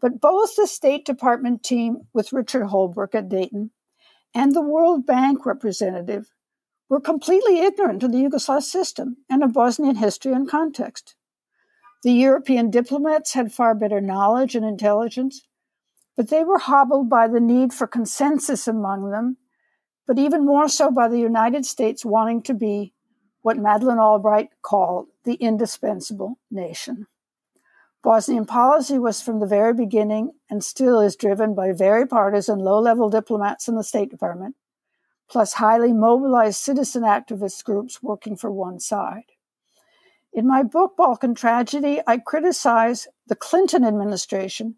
But 0.00 0.20
both 0.20 0.56
the 0.56 0.66
State 0.66 1.06
Department 1.06 1.62
team 1.62 2.08
with 2.12 2.32
Richard 2.32 2.64
Holbrooke 2.64 3.14
at 3.14 3.28
Dayton 3.28 3.70
and 4.36 4.54
the 4.54 4.60
World 4.60 5.06
Bank 5.06 5.46
representative 5.46 6.34
were 6.90 7.00
completely 7.00 7.60
ignorant 7.60 8.02
of 8.02 8.12
the 8.12 8.18
Yugoslav 8.18 8.62
system 8.62 9.16
and 9.30 9.42
of 9.42 9.54
Bosnian 9.54 9.96
history 9.96 10.34
and 10.34 10.46
context. 10.46 11.16
The 12.02 12.12
European 12.12 12.70
diplomats 12.70 13.32
had 13.32 13.50
far 13.50 13.74
better 13.74 13.98
knowledge 13.98 14.54
and 14.54 14.64
intelligence, 14.64 15.40
but 16.18 16.28
they 16.28 16.44
were 16.44 16.58
hobbled 16.58 17.08
by 17.08 17.28
the 17.28 17.40
need 17.40 17.72
for 17.72 17.86
consensus 17.86 18.68
among 18.68 19.10
them, 19.10 19.38
but 20.06 20.18
even 20.18 20.44
more 20.44 20.68
so 20.68 20.90
by 20.90 21.08
the 21.08 21.18
United 21.18 21.64
States 21.64 22.04
wanting 22.04 22.42
to 22.42 22.52
be 22.52 22.92
what 23.40 23.56
Madeleine 23.56 23.98
Albright 23.98 24.50
called 24.60 25.06
the 25.24 25.34
indispensable 25.36 26.38
nation. 26.50 27.06
Bosnian 28.06 28.46
policy 28.46 29.00
was 29.00 29.20
from 29.20 29.40
the 29.40 29.48
very 29.48 29.74
beginning 29.74 30.30
and 30.48 30.62
still 30.62 31.00
is 31.00 31.16
driven 31.16 31.56
by 31.56 31.72
very 31.72 32.06
partisan 32.06 32.60
low 32.60 32.78
level 32.78 33.10
diplomats 33.10 33.66
in 33.66 33.74
the 33.74 33.82
State 33.82 34.10
Department, 34.10 34.54
plus 35.28 35.54
highly 35.54 35.92
mobilized 35.92 36.60
citizen 36.60 37.02
activist 37.02 37.64
groups 37.64 38.00
working 38.04 38.36
for 38.36 38.48
one 38.48 38.78
side. 38.78 39.32
In 40.32 40.46
my 40.46 40.62
book, 40.62 40.96
Balkan 40.96 41.34
Tragedy, 41.34 42.00
I 42.06 42.18
criticize 42.18 43.08
the 43.26 43.34
Clinton 43.34 43.84
administration 43.84 44.76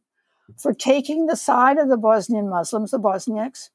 for 0.56 0.72
taking 0.72 1.26
the 1.26 1.36
side 1.36 1.76
of 1.76 1.90
the 1.90 1.98
Bosnian 1.98 2.48
Muslims, 2.48 2.92
the 2.92 2.98
Bosniaks, 2.98 3.68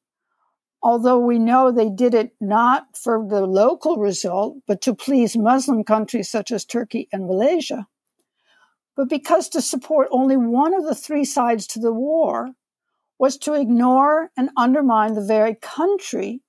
although 0.81 1.19
we 1.19 1.37
know 1.37 1.71
they 1.71 1.91
did 1.91 2.15
it 2.15 2.31
not 2.41 2.97
for 2.97 3.23
the 3.29 3.45
local 3.45 3.97
result, 3.97 4.57
but 4.65 4.81
to 4.81 4.95
please 4.95 5.37
Muslim 5.37 5.83
countries 5.83 6.27
such 6.27 6.51
as 6.51 6.65
Turkey 6.65 7.07
and 7.13 7.27
Malaysia, 7.27 7.87
but 8.95 9.09
because 9.09 9.49
to 9.49 9.61
support 9.61 10.07
only 10.11 10.37
one 10.37 10.73
of 10.73 10.83
the 10.83 10.95
three 10.95 11.25
sides 11.25 11.67
to 11.67 11.79
the 11.79 11.93
war 11.93 12.51
was 13.19 13.37
to 13.37 13.53
ignore 13.53 14.29
and 14.35 14.49
undermine 14.57 15.13
the 15.13 15.25
very 15.25 15.55
country 15.55 16.41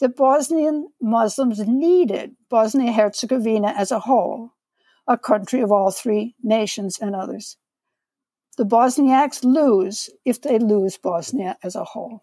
that 0.00 0.16
Bosnian 0.16 0.88
Muslims 1.00 1.60
needed 1.66 2.36
Bosnia 2.50 2.92
Herzegovina 2.92 3.68
as 3.76 3.90
a 3.90 4.00
whole, 4.00 4.52
a 5.06 5.16
country 5.16 5.60
of 5.60 5.70
all 5.70 5.90
three 5.90 6.34
nations 6.42 6.98
and 6.98 7.14
others. 7.14 7.56
The 8.56 8.64
Bosniaks 8.64 9.44
lose 9.44 10.10
if 10.24 10.40
they 10.40 10.58
lose 10.58 10.96
Bosnia 10.96 11.56
as 11.62 11.74
a 11.74 11.84
whole. 11.84 12.22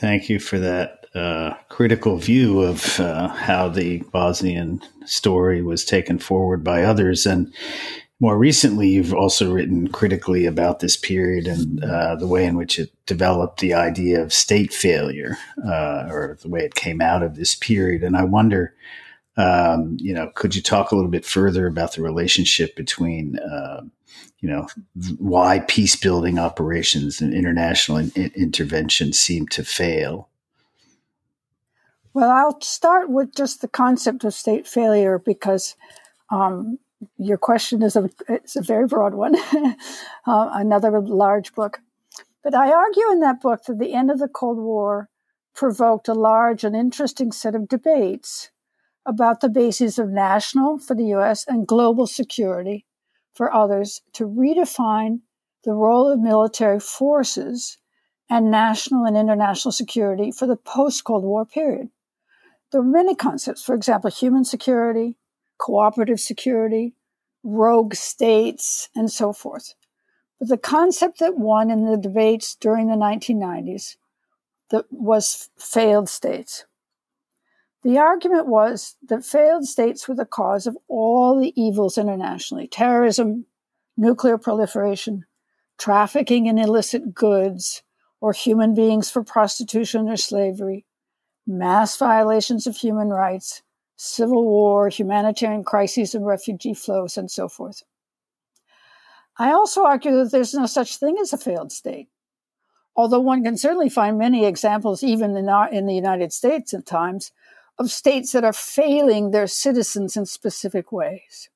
Thank 0.00 0.30
you 0.30 0.40
for 0.40 0.58
that 0.58 1.04
uh, 1.14 1.52
critical 1.68 2.16
view 2.16 2.62
of 2.62 2.98
uh, 2.98 3.28
how 3.28 3.68
the 3.68 3.98
Bosnian 4.12 4.80
story 5.04 5.60
was 5.60 5.84
taken 5.84 6.18
forward 6.18 6.64
by 6.64 6.84
others. 6.84 7.26
And 7.26 7.52
more 8.18 8.38
recently, 8.38 8.88
you've 8.88 9.12
also 9.12 9.52
written 9.52 9.88
critically 9.88 10.46
about 10.46 10.80
this 10.80 10.96
period 10.96 11.46
and 11.46 11.84
uh, 11.84 12.16
the 12.16 12.26
way 12.26 12.46
in 12.46 12.56
which 12.56 12.78
it 12.78 12.90
developed 13.04 13.60
the 13.60 13.74
idea 13.74 14.22
of 14.22 14.32
state 14.32 14.72
failure, 14.72 15.36
uh, 15.66 16.06
or 16.08 16.38
the 16.40 16.48
way 16.48 16.60
it 16.60 16.74
came 16.74 17.02
out 17.02 17.22
of 17.22 17.36
this 17.36 17.54
period. 17.54 18.02
And 18.02 18.16
I 18.16 18.24
wonder, 18.24 18.74
um, 19.36 19.98
you 20.00 20.14
know, 20.14 20.30
could 20.34 20.56
you 20.56 20.62
talk 20.62 20.92
a 20.92 20.96
little 20.96 21.10
bit 21.10 21.26
further 21.26 21.66
about 21.66 21.94
the 21.94 22.02
relationship 22.02 22.74
between, 22.74 23.38
uh, 23.38 23.82
you 24.40 24.48
know, 24.48 24.66
why 25.18 25.60
peace 25.60 25.96
building 25.96 26.38
operations 26.38 27.20
and 27.20 27.34
international 27.34 27.98
in- 27.98 28.32
intervention 28.34 29.12
seem 29.12 29.46
to 29.48 29.64
fail? 29.64 30.28
Well, 32.12 32.30
I'll 32.30 32.60
start 32.60 33.08
with 33.08 33.34
just 33.34 33.60
the 33.60 33.68
concept 33.68 34.24
of 34.24 34.34
state 34.34 34.66
failure 34.66 35.18
because 35.18 35.76
um, 36.30 36.78
your 37.18 37.38
question 37.38 37.82
is 37.82 37.96
a 37.96 38.10
it's 38.28 38.56
a 38.56 38.62
very 38.62 38.86
broad 38.86 39.14
one, 39.14 39.36
uh, 39.54 39.74
another 40.26 41.00
large 41.00 41.54
book. 41.54 41.80
But 42.42 42.54
I 42.54 42.72
argue 42.72 43.10
in 43.12 43.20
that 43.20 43.40
book 43.40 43.64
that 43.64 43.78
the 43.78 43.92
end 43.92 44.10
of 44.10 44.18
the 44.18 44.28
Cold 44.28 44.58
War 44.58 45.08
provoked 45.54 46.08
a 46.08 46.14
large 46.14 46.64
and 46.64 46.74
interesting 46.74 47.32
set 47.32 47.54
of 47.54 47.68
debates 47.68 48.50
about 49.06 49.40
the 49.40 49.48
bases 49.48 49.98
of 49.98 50.08
national 50.08 50.78
for 50.78 50.94
the 50.94 51.06
U.S. 51.06 51.44
and 51.46 51.66
global 51.66 52.06
security 52.06 52.86
for 53.34 53.52
others 53.52 54.02
to 54.14 54.26
redefine 54.26 55.20
the 55.64 55.72
role 55.72 56.08
of 56.10 56.20
military 56.20 56.80
forces 56.80 57.78
and 58.28 58.50
national 58.50 59.04
and 59.04 59.16
international 59.16 59.72
security 59.72 60.30
for 60.30 60.46
the 60.46 60.56
post 60.56 61.04
Cold 61.04 61.24
War 61.24 61.44
period. 61.44 61.88
There 62.70 62.80
are 62.80 62.84
many 62.84 63.14
concepts, 63.14 63.62
for 63.62 63.74
example, 63.74 64.10
human 64.10 64.44
security, 64.44 65.18
cooperative 65.58 66.20
security, 66.20 66.94
rogue 67.42 67.94
states, 67.94 68.88
and 68.94 69.10
so 69.10 69.32
forth. 69.32 69.74
But 70.38 70.48
the 70.48 70.58
concept 70.58 71.18
that 71.18 71.36
won 71.36 71.70
in 71.70 71.84
the 71.84 71.96
debates 71.96 72.54
during 72.54 72.86
the 72.86 72.94
1990s 72.94 73.96
that 74.70 74.86
was 74.90 75.50
failed 75.58 76.08
states. 76.08 76.64
The 77.82 77.98
argument 77.98 78.46
was 78.46 78.96
that 79.08 79.24
failed 79.24 79.66
states 79.66 80.06
were 80.06 80.14
the 80.14 80.26
cause 80.26 80.66
of 80.66 80.76
all 80.86 81.38
the 81.40 81.58
evils 81.60 81.96
internationally 81.96 82.68
terrorism, 82.68 83.46
nuclear 83.96 84.36
proliferation, 84.36 85.24
trafficking 85.78 86.46
in 86.46 86.58
illicit 86.58 87.14
goods, 87.14 87.82
or 88.20 88.32
human 88.32 88.74
beings 88.74 89.10
for 89.10 89.24
prostitution 89.24 90.08
or 90.08 90.16
slavery, 90.16 90.84
mass 91.46 91.96
violations 91.96 92.66
of 92.66 92.76
human 92.76 93.08
rights, 93.08 93.62
civil 93.96 94.44
war, 94.44 94.90
humanitarian 94.90 95.64
crises 95.64 96.14
and 96.14 96.26
refugee 96.26 96.74
flows, 96.74 97.16
and 97.16 97.30
so 97.30 97.48
forth. 97.48 97.82
I 99.38 99.52
also 99.52 99.84
argue 99.86 100.16
that 100.16 100.32
there's 100.32 100.52
no 100.52 100.66
such 100.66 100.98
thing 100.98 101.16
as 101.18 101.32
a 101.32 101.38
failed 101.38 101.72
state, 101.72 102.08
although 102.94 103.20
one 103.20 103.42
can 103.42 103.56
certainly 103.56 103.88
find 103.88 104.18
many 104.18 104.44
examples, 104.44 105.02
even 105.02 105.34
in, 105.34 105.48
our, 105.48 105.70
in 105.70 105.86
the 105.86 105.94
United 105.94 106.30
States 106.30 106.74
at 106.74 106.84
times, 106.84 107.32
of 107.80 107.90
states 107.90 108.32
that 108.32 108.44
are 108.44 108.52
failing 108.52 109.30
their 109.30 109.46
citizens 109.46 110.14
in 110.14 110.26
specific 110.26 110.92
ways. 110.92 111.48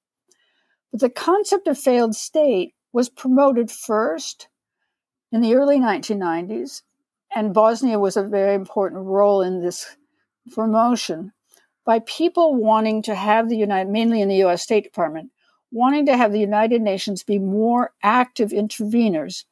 But 0.91 1.01
the 1.01 1.11
concept 1.11 1.69
of 1.69 1.79
failed 1.79 2.17
state 2.17 2.75
was 2.95 3.11
promoted 3.11 3.71
first 3.71 4.49
in 5.31 5.43
the 5.43 5.55
early 5.55 5.79
1990s, 5.79 6.81
and 7.37 7.53
Bosnia 7.53 7.99
was 7.99 8.17
a 8.17 8.23
very 8.23 8.55
important 8.55 9.05
role 9.05 9.43
in 9.43 9.61
this 9.61 9.97
promotion 10.51 11.33
by 11.85 11.99
people 11.99 12.55
wanting 12.55 13.03
to 13.03 13.15
have 13.15 13.51
the 13.51 13.59
United, 13.59 13.93
mainly 13.93 14.23
in 14.23 14.29
the 14.29 14.43
US 14.45 14.63
State 14.63 14.85
Department, 14.85 15.31
wanting 15.71 16.07
to 16.07 16.17
have 16.17 16.33
the 16.33 16.41
United 16.41 16.81
Nations 16.81 17.23
be 17.23 17.39
more 17.39 17.93
active 18.03 18.49
interveners 18.49 19.45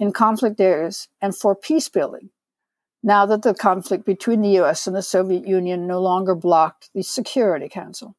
in 0.00 0.12
conflict 0.12 0.60
areas 0.60 1.06
and 1.22 1.36
for 1.36 1.54
peace 1.54 1.88
building, 1.88 2.30
now 3.02 3.26
that 3.26 3.42
the 3.42 3.54
conflict 3.54 4.04
between 4.04 4.42
the 4.42 4.58
US 4.60 4.86
and 4.86 4.94
the 4.94 5.02
Soviet 5.02 5.46
Union 5.46 5.86
no 5.86 6.00
longer 6.00 6.34
blocked 6.34 6.90
the 6.94 7.02
Security 7.02 7.68
Council. 7.68 8.16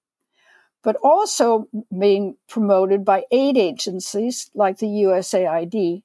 But 0.83 0.97
also 1.03 1.67
being 1.97 2.37
promoted 2.49 3.05
by 3.05 3.25
aid 3.31 3.57
agencies 3.57 4.49
like 4.55 4.79
the 4.79 4.87
USAID 4.87 6.01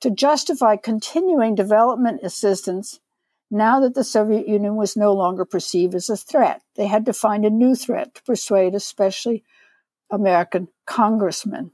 to 0.00 0.10
justify 0.10 0.76
continuing 0.76 1.54
development 1.54 2.20
assistance 2.22 3.00
now 3.50 3.80
that 3.80 3.94
the 3.94 4.04
Soviet 4.04 4.46
Union 4.46 4.76
was 4.76 4.96
no 4.96 5.14
longer 5.14 5.46
perceived 5.46 5.94
as 5.94 6.10
a 6.10 6.16
threat. 6.16 6.60
They 6.76 6.86
had 6.86 7.06
to 7.06 7.14
find 7.14 7.46
a 7.46 7.50
new 7.50 7.74
threat 7.74 8.14
to 8.16 8.22
persuade, 8.24 8.74
especially 8.74 9.44
American 10.10 10.68
congressmen. 10.86 11.70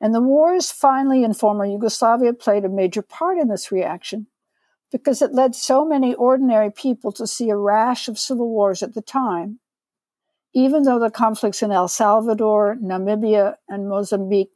And 0.00 0.14
the 0.14 0.22
wars 0.22 0.70
finally 0.70 1.24
in 1.24 1.34
former 1.34 1.66
Yugoslavia 1.66 2.32
played 2.32 2.64
a 2.64 2.70
major 2.70 3.02
part 3.02 3.36
in 3.36 3.48
this 3.48 3.70
reaction 3.70 4.28
because 4.90 5.20
it 5.20 5.34
led 5.34 5.54
so 5.54 5.84
many 5.84 6.14
ordinary 6.14 6.70
people 6.70 7.12
to 7.12 7.26
see 7.26 7.50
a 7.50 7.56
rash 7.56 8.08
of 8.08 8.18
civil 8.18 8.48
wars 8.48 8.82
at 8.82 8.94
the 8.94 9.02
time. 9.02 9.60
Even 10.54 10.82
though 10.82 10.98
the 10.98 11.10
conflicts 11.10 11.62
in 11.62 11.70
El 11.70 11.88
Salvador, 11.88 12.76
Namibia, 12.82 13.56
and 13.68 13.88
Mozambique 13.88 14.52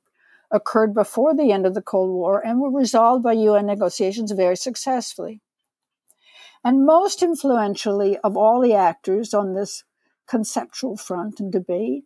occurred 0.50 0.94
before 0.94 1.34
the 1.34 1.52
end 1.52 1.66
of 1.66 1.74
the 1.74 1.82
Cold 1.82 2.10
War 2.10 2.44
and 2.44 2.60
were 2.60 2.70
resolved 2.70 3.22
by 3.22 3.32
UN 3.32 3.66
negotiations 3.66 4.32
very 4.32 4.56
successfully. 4.56 5.40
And 6.64 6.86
most 6.86 7.22
influentially 7.22 8.18
of 8.18 8.36
all 8.36 8.60
the 8.60 8.74
actors 8.74 9.34
on 9.34 9.54
this 9.54 9.84
conceptual 10.28 10.96
front 10.96 11.40
and 11.40 11.50
debate 11.50 12.04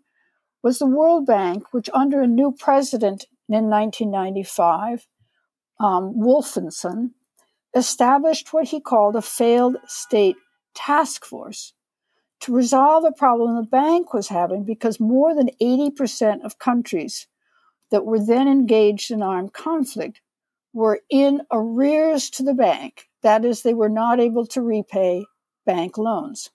was 0.62 0.79
the 0.79 0.87
World 0.87 1.27
Bank, 1.27 1.73
which 1.73 1.91
under 1.93 2.23
a 2.23 2.27
new 2.27 2.53
president 2.53 3.27
in 3.49 3.69
1995, 3.69 5.07
um, 5.79 6.15
Wolfensohn, 6.17 7.11
established 7.77 8.53
what 8.53 8.69
he 8.69 8.81
called 8.81 9.15
a 9.15 9.23
failed 9.23 9.77
state 9.87 10.37
task 10.75 11.25
force 11.25 11.73
to 12.41 12.53
resolve 12.53 13.05
a 13.05 13.12
problem 13.12 13.55
the 13.55 13.62
bank 13.62 14.12
was 14.12 14.29
having 14.29 14.65
because 14.65 14.99
more 14.99 15.35
than 15.35 15.51
80% 15.61 16.45
of 16.45 16.59
countries 16.59 17.29
that 17.91 18.05
were 18.05 18.19
then 18.19 18.49
engaged 18.49 19.11
in 19.11 19.23
armed 19.23 19.53
conflict 19.53 20.21
were 20.73 21.01
in 21.09 21.43
arrears 21.51 22.29
to 22.31 22.43
the 22.43 22.55
bank 22.55 23.09
that 23.27 23.45
is, 23.45 23.62
they 23.62 23.75
were 23.75 23.89
not 23.89 24.21
able 24.21 24.47
to 24.47 24.62
repay 24.62 25.27
bank 25.65 25.99
loans. 25.99 26.51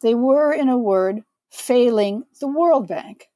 They 0.00 0.14
were, 0.14 0.50
in 0.50 0.70
a 0.70 0.78
word, 0.78 1.24
failing 1.50 2.24
the 2.40 2.48
World 2.48 2.88
Bank. 2.88 3.26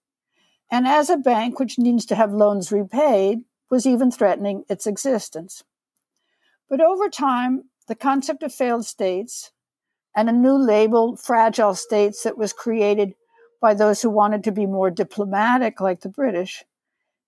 And 0.70 0.87
as 0.87 1.11
a 1.11 1.18
bank 1.18 1.61
which 1.61 1.79
needs 1.79 2.07
to 2.07 2.14
have 2.14 2.33
loans 2.33 2.72
repaid, 2.72 3.40
was 3.70 3.85
even 3.85 4.11
threatening 4.11 4.64
its 4.70 4.87
existence. 4.87 5.62
But 6.76 6.84
over 6.84 7.08
time, 7.08 7.70
the 7.87 7.94
concept 7.94 8.42
of 8.42 8.52
failed 8.52 8.84
states 8.84 9.52
and 10.16 10.28
a 10.28 10.32
new 10.32 10.56
label, 10.56 11.14
fragile 11.14 11.76
states, 11.76 12.24
that 12.24 12.37
was 12.37 12.52
created 12.52 13.14
by 13.60 13.74
those 13.74 14.02
who 14.02 14.10
wanted 14.10 14.42
to 14.42 14.50
be 14.50 14.66
more 14.66 14.90
diplomatic, 14.90 15.80
like 15.80 16.00
the 16.00 16.08
British, 16.08 16.64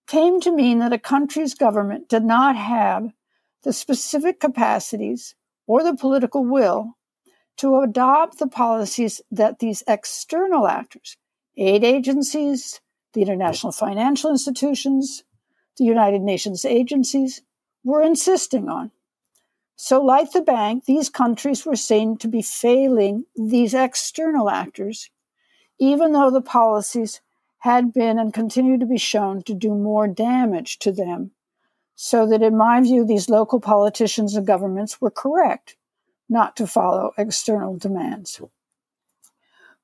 came 0.09 0.41
to 0.41 0.51
mean 0.51 0.81
that 0.81 0.93
a 0.93 0.99
country's 0.99 1.55
government 1.55 2.09
did 2.09 2.25
not 2.25 2.57
have 2.57 3.13
the 3.63 3.73
specific 3.73 4.41
capacities 4.41 5.37
or 5.69 5.85
the 5.85 5.95
political 5.95 6.45
will 6.45 6.97
to 7.59 7.83
adopt 7.83 8.41
the 8.41 8.49
policies 8.49 9.21
that 9.31 9.61
these 9.61 9.85
external 9.87 10.67
actors, 10.67 11.17
aid 11.57 11.85
agencies, 11.85 12.81
the 13.13 13.23
international 13.23 13.71
financial 13.71 14.29
institutions, 14.29 15.23
the 15.77 15.85
United 15.85 16.23
Nations 16.23 16.65
agencies, 16.65 17.43
were 17.85 18.03
insisting 18.03 18.69
on. 18.69 18.91
So, 19.77 20.03
like 20.03 20.33
the 20.33 20.41
bank, 20.41 20.87
these 20.87 21.11
countries 21.11 21.67
were 21.67 21.77
seen 21.77 22.17
to 22.19 22.29
be 22.29 22.41
failing 22.41 23.27
these 23.37 23.75
external 23.75 24.49
actors, 24.49 25.11
even 25.79 26.13
though 26.13 26.31
the 26.31 26.41
policies 26.41 27.21
had 27.59 27.93
been 27.93 28.19
and 28.19 28.33
continue 28.33 28.79
to 28.79 28.87
be 28.87 28.97
shown 28.97 29.43
to 29.43 29.55
do 29.55 29.75
more 29.75 30.09
damage 30.09 30.79
to 30.79 30.93
them 30.93 31.33
so 31.95 32.27
that, 32.27 32.43
in 32.43 32.57
my 32.57 32.81
view, 32.81 33.05
these 33.05 33.29
local 33.29 33.61
politicians 33.61 34.35
and 34.35 34.47
governments 34.47 35.01
were 35.01 35.11
correct 35.11 35.77
not 36.29 36.57
to 36.57 36.67
follow 36.67 37.13
external 37.19 37.77
demands. 37.77 38.41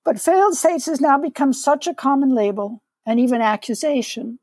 But 0.05 0.21
failed 0.21 0.55
states 0.55 0.87
has 0.87 1.01
now 1.01 1.19
become 1.19 1.53
such 1.53 1.87
a 1.87 1.95
common 1.95 2.31
label 2.31 2.83
and 3.07 3.21
even 3.21 3.41
accusation 3.41 4.39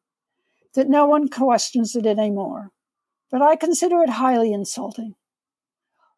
that 0.74 0.90
no 0.90 1.06
one 1.06 1.28
questions 1.28 1.96
it 1.96 2.06
anymore. 2.06 2.72
But 3.32 3.42
I 3.42 3.56
consider 3.56 4.02
it 4.04 4.10
highly 4.10 4.54
insulting. 4.54 5.16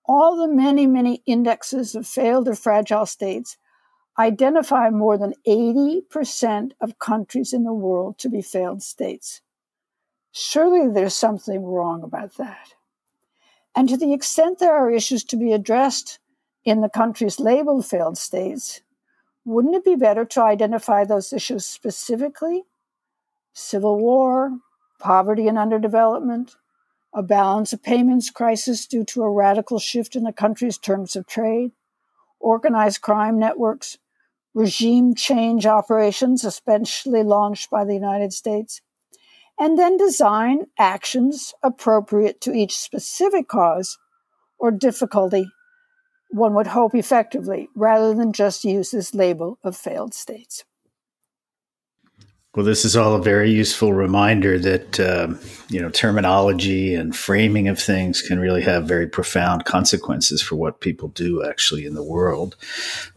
All 0.05 0.35
the 0.35 0.47
many, 0.47 0.87
many 0.87 1.21
indexes 1.25 1.95
of 1.95 2.07
failed 2.07 2.47
or 2.47 2.55
fragile 2.55 3.05
states 3.05 3.57
identify 4.17 4.89
more 4.89 5.17
than 5.17 5.33
80% 5.47 6.71
of 6.81 6.99
countries 6.99 7.53
in 7.53 7.63
the 7.63 7.73
world 7.73 8.17
to 8.19 8.29
be 8.29 8.41
failed 8.41 8.83
states. 8.83 9.41
Surely 10.31 10.91
there's 10.91 11.15
something 11.15 11.63
wrong 11.63 12.03
about 12.03 12.35
that. 12.37 12.73
And 13.75 13.87
to 13.89 13.97
the 13.97 14.13
extent 14.13 14.59
there 14.59 14.75
are 14.75 14.91
issues 14.91 15.23
to 15.25 15.37
be 15.37 15.53
addressed 15.53 16.19
in 16.65 16.81
the 16.81 16.89
countries 16.89 17.39
labeled 17.39 17.85
failed 17.85 18.17
states, 18.17 18.81
wouldn't 19.45 19.75
it 19.75 19.85
be 19.85 19.95
better 19.95 20.25
to 20.25 20.41
identify 20.41 21.03
those 21.03 21.33
issues 21.33 21.65
specifically? 21.65 22.63
Civil 23.53 23.97
war, 23.99 24.51
poverty 24.99 25.47
and 25.47 25.57
underdevelopment, 25.57 26.55
a 27.13 27.21
balance 27.21 27.73
of 27.73 27.83
payments 27.83 28.29
crisis 28.29 28.85
due 28.85 29.03
to 29.03 29.21
a 29.21 29.31
radical 29.31 29.79
shift 29.79 30.15
in 30.15 30.23
the 30.23 30.31
country's 30.33 30.77
terms 30.77 31.15
of 31.15 31.27
trade, 31.27 31.71
organized 32.39 33.01
crime 33.01 33.37
networks, 33.37 33.97
regime 34.53 35.15
change 35.15 35.65
operations, 35.65 36.43
especially 36.43 37.23
launched 37.23 37.69
by 37.69 37.83
the 37.83 37.93
United 37.93 38.33
States, 38.33 38.81
and 39.59 39.77
then 39.77 39.97
design 39.97 40.65
actions 40.79 41.53
appropriate 41.61 42.41
to 42.41 42.53
each 42.53 42.77
specific 42.77 43.47
cause 43.47 43.97
or 44.57 44.71
difficulty, 44.71 45.47
one 46.29 46.53
would 46.53 46.67
hope 46.67 46.95
effectively, 46.95 47.67
rather 47.75 48.13
than 48.13 48.31
just 48.31 48.63
use 48.63 48.91
this 48.91 49.13
label 49.13 49.59
of 49.63 49.75
failed 49.75 50.13
states. 50.13 50.63
Well, 52.53 52.65
this 52.65 52.83
is 52.83 52.97
all 52.97 53.15
a 53.15 53.21
very 53.21 53.49
useful 53.49 53.93
reminder 53.93 54.59
that 54.59 54.99
um, 54.99 55.39
you 55.69 55.79
know 55.79 55.89
terminology 55.89 56.93
and 56.93 57.15
framing 57.15 57.69
of 57.69 57.79
things 57.79 58.21
can 58.21 58.39
really 58.41 58.61
have 58.61 58.83
very 58.83 59.07
profound 59.07 59.63
consequences 59.63 60.41
for 60.41 60.57
what 60.57 60.81
people 60.81 61.07
do 61.07 61.45
actually 61.45 61.85
in 61.85 61.93
the 61.93 62.03
world. 62.03 62.57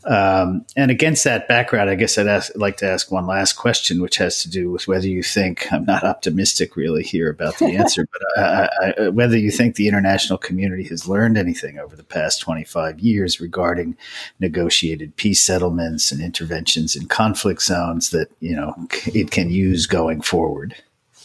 Um, 0.05 0.65
and 0.77 0.93
against 0.93 1.25
that 1.25 1.49
background, 1.49 1.91
I 1.91 1.97
guess 1.97 2.17
I'd 2.17 2.29
ask, 2.29 2.53
like 2.55 2.77
to 2.77 2.89
ask 2.89 3.11
one 3.11 3.27
last 3.27 3.55
question, 3.55 4.01
which 4.01 4.19
has 4.19 4.41
to 4.43 4.49
do 4.49 4.71
with 4.71 4.87
whether 4.87 5.09
you 5.09 5.25
think 5.25 5.67
I'm 5.73 5.85
not 5.85 6.05
optimistic 6.05 6.77
really 6.77 7.03
here 7.03 7.29
about 7.29 7.59
the 7.59 7.75
answer, 7.75 8.07
but 8.13 8.41
I, 8.41 8.95
I, 8.99 9.09
whether 9.09 9.37
you 9.37 9.51
think 9.51 9.75
the 9.75 9.89
international 9.89 10.39
community 10.39 10.85
has 10.85 11.09
learned 11.09 11.37
anything 11.37 11.81
over 11.81 11.97
the 11.97 12.05
past 12.05 12.41
25 12.41 13.01
years 13.01 13.41
regarding 13.41 13.97
negotiated 14.39 15.17
peace 15.17 15.43
settlements 15.43 16.13
and 16.13 16.23
interventions 16.23 16.95
in 16.95 17.07
conflict 17.09 17.63
zones 17.63 18.11
that 18.11 18.29
you 18.39 18.55
know 18.55 18.75
it 19.07 19.24
can 19.31 19.51
use 19.51 19.87
going 19.87 20.21
forward. 20.21 20.75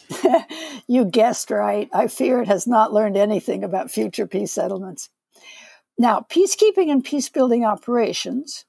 you 0.88 1.06
guessed 1.06 1.52
right. 1.52 1.90
I 1.94 2.08
fear 2.08 2.42
it 2.42 2.48
has 2.48 2.68
not 2.68 2.94
learned 2.94 3.18
anything 3.18 3.64
about 3.64 3.92
future 3.92 4.28
peace 4.28 4.52
settlements. 4.52 5.10
Now, 5.98 6.26
peacekeeping 6.30 6.90
and 6.90 7.04
peace 7.04 7.30
building 7.30 7.66
operations, 7.66 8.66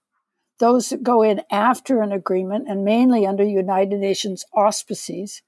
those 0.59 0.89
that 0.91 1.03
go 1.03 1.23
in 1.23 1.43
after 1.51 2.03
an 2.03 2.13
agreement 2.13 2.69
and 2.69 2.85
mainly 2.85 3.27
under 3.27 3.45
United 3.45 4.01
Nations 4.01 4.45
auspices, 4.53 5.43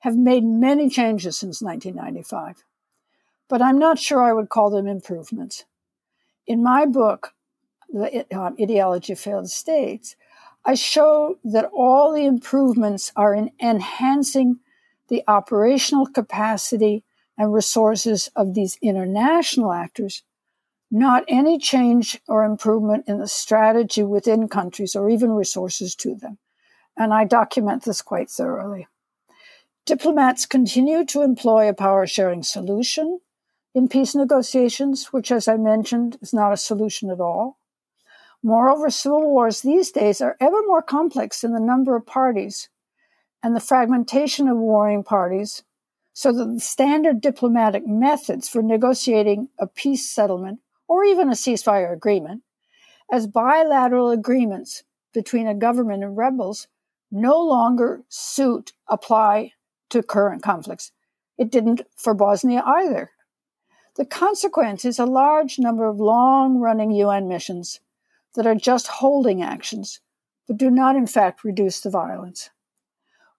have 0.00 0.16
made 0.16 0.44
many 0.44 0.88
changes 0.88 1.38
since 1.38 1.60
1995. 1.60 2.64
But 3.48 3.62
I'm 3.62 3.78
not 3.78 3.98
sure 3.98 4.22
I 4.22 4.32
would 4.32 4.48
call 4.48 4.70
them 4.70 4.86
improvements. 4.86 5.64
In 6.46 6.62
my 6.62 6.86
book, 6.86 7.34
The 7.92 8.26
um, 8.34 8.56
Ideology 8.60 9.12
of 9.12 9.20
Failed 9.20 9.50
States, 9.50 10.16
I 10.68 10.74
show 10.74 11.38
that 11.44 11.70
all 11.72 12.12
the 12.12 12.26
improvements 12.26 13.12
are 13.14 13.32
in 13.32 13.52
enhancing 13.62 14.58
the 15.06 15.22
operational 15.28 16.06
capacity 16.06 17.04
and 17.38 17.54
resources 17.54 18.28
of 18.34 18.54
these 18.54 18.76
international 18.82 19.72
actors, 19.72 20.24
not 20.90 21.22
any 21.28 21.56
change 21.56 22.20
or 22.26 22.44
improvement 22.44 23.04
in 23.06 23.18
the 23.18 23.28
strategy 23.28 24.02
within 24.02 24.48
countries 24.48 24.96
or 24.96 25.08
even 25.08 25.30
resources 25.30 25.94
to 25.94 26.16
them. 26.16 26.38
And 26.96 27.14
I 27.14 27.24
document 27.24 27.84
this 27.84 28.02
quite 28.02 28.28
thoroughly. 28.28 28.88
Diplomats 29.84 30.46
continue 30.46 31.04
to 31.04 31.22
employ 31.22 31.68
a 31.68 31.74
power 31.74 32.08
sharing 32.08 32.42
solution 32.42 33.20
in 33.72 33.88
peace 33.88 34.16
negotiations, 34.16 35.12
which, 35.12 35.30
as 35.30 35.46
I 35.46 35.58
mentioned, 35.58 36.18
is 36.20 36.32
not 36.32 36.52
a 36.52 36.56
solution 36.56 37.08
at 37.08 37.20
all. 37.20 37.56
Moreover, 38.46 38.90
civil 38.90 39.28
wars 39.28 39.62
these 39.62 39.90
days 39.90 40.20
are 40.20 40.36
ever 40.38 40.62
more 40.68 40.80
complex 40.80 41.42
in 41.42 41.52
the 41.52 41.58
number 41.58 41.96
of 41.96 42.06
parties 42.06 42.68
and 43.42 43.56
the 43.56 43.60
fragmentation 43.60 44.46
of 44.46 44.56
warring 44.56 45.02
parties 45.02 45.64
so 46.12 46.30
that 46.30 46.44
the 46.44 46.60
standard 46.60 47.20
diplomatic 47.20 47.88
methods 47.88 48.48
for 48.48 48.62
negotiating 48.62 49.48
a 49.58 49.66
peace 49.66 50.08
settlement 50.08 50.60
or 50.86 51.02
even 51.02 51.28
a 51.28 51.32
ceasefire 51.32 51.92
agreement 51.92 52.44
as 53.10 53.26
bilateral 53.26 54.10
agreements 54.10 54.84
between 55.12 55.48
a 55.48 55.52
government 55.52 56.04
and 56.04 56.16
rebels 56.16 56.68
no 57.10 57.42
longer 57.42 58.04
suit 58.08 58.74
apply 58.86 59.54
to 59.90 60.04
current 60.04 60.44
conflicts. 60.44 60.92
It 61.36 61.50
didn't 61.50 61.80
for 61.96 62.14
Bosnia 62.14 62.62
either. 62.64 63.10
The 63.96 64.06
consequence 64.06 64.84
is 64.84 65.00
a 65.00 65.04
large 65.04 65.58
number 65.58 65.84
of 65.86 65.98
long 65.98 66.58
running 66.58 66.92
UN 66.92 67.26
missions 67.26 67.80
that 68.36 68.46
are 68.46 68.54
just 68.54 68.86
holding 68.86 69.42
actions, 69.42 70.00
but 70.46 70.56
do 70.56 70.70
not 70.70 70.96
in 70.96 71.06
fact 71.06 71.44
reduce 71.44 71.80
the 71.80 71.90
violence. 71.90 72.50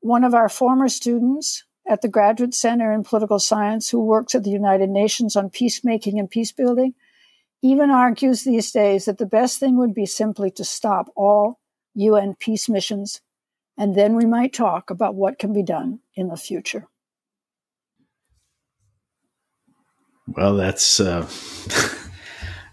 One 0.02 0.24
of 0.24 0.34
our 0.34 0.50
former 0.50 0.90
students 0.90 1.64
at 1.88 2.02
the 2.02 2.08
Graduate 2.10 2.54
Center 2.54 2.92
in 2.92 3.04
Political 3.04 3.40
Science, 3.40 3.90
who 3.90 4.04
works 4.04 4.36
at 4.36 4.44
the 4.44 4.50
United 4.50 4.90
Nations 4.90 5.36
on 5.36 5.50
peacemaking 5.50 6.20
and 6.20 6.30
peace 6.30 6.52
building, 6.52 6.94
even 7.62 7.90
argues 7.90 8.44
these 8.44 8.72
days 8.72 9.06
that 9.06 9.18
the 9.18 9.26
best 9.26 9.60
thing 9.60 9.78
would 9.78 9.94
be 9.94 10.06
simply 10.06 10.52
to 10.52 10.64
stop 10.64 11.12
all 11.16 11.60
UN 11.96 12.36
peace 12.36 12.70
missions, 12.70 13.22
and 13.78 13.96
then 13.96 14.16
we 14.16 14.26
might 14.26 14.54
talk 14.54 14.90
about 14.90 15.16
what 15.16 15.40
can 15.40 15.54
be 15.54 15.64
done 15.64 16.00
in 16.16 16.28
the 16.28 16.38
future. 16.38 16.88
Well, 20.28 20.56
that's 20.58 21.00
uh, 21.00 21.22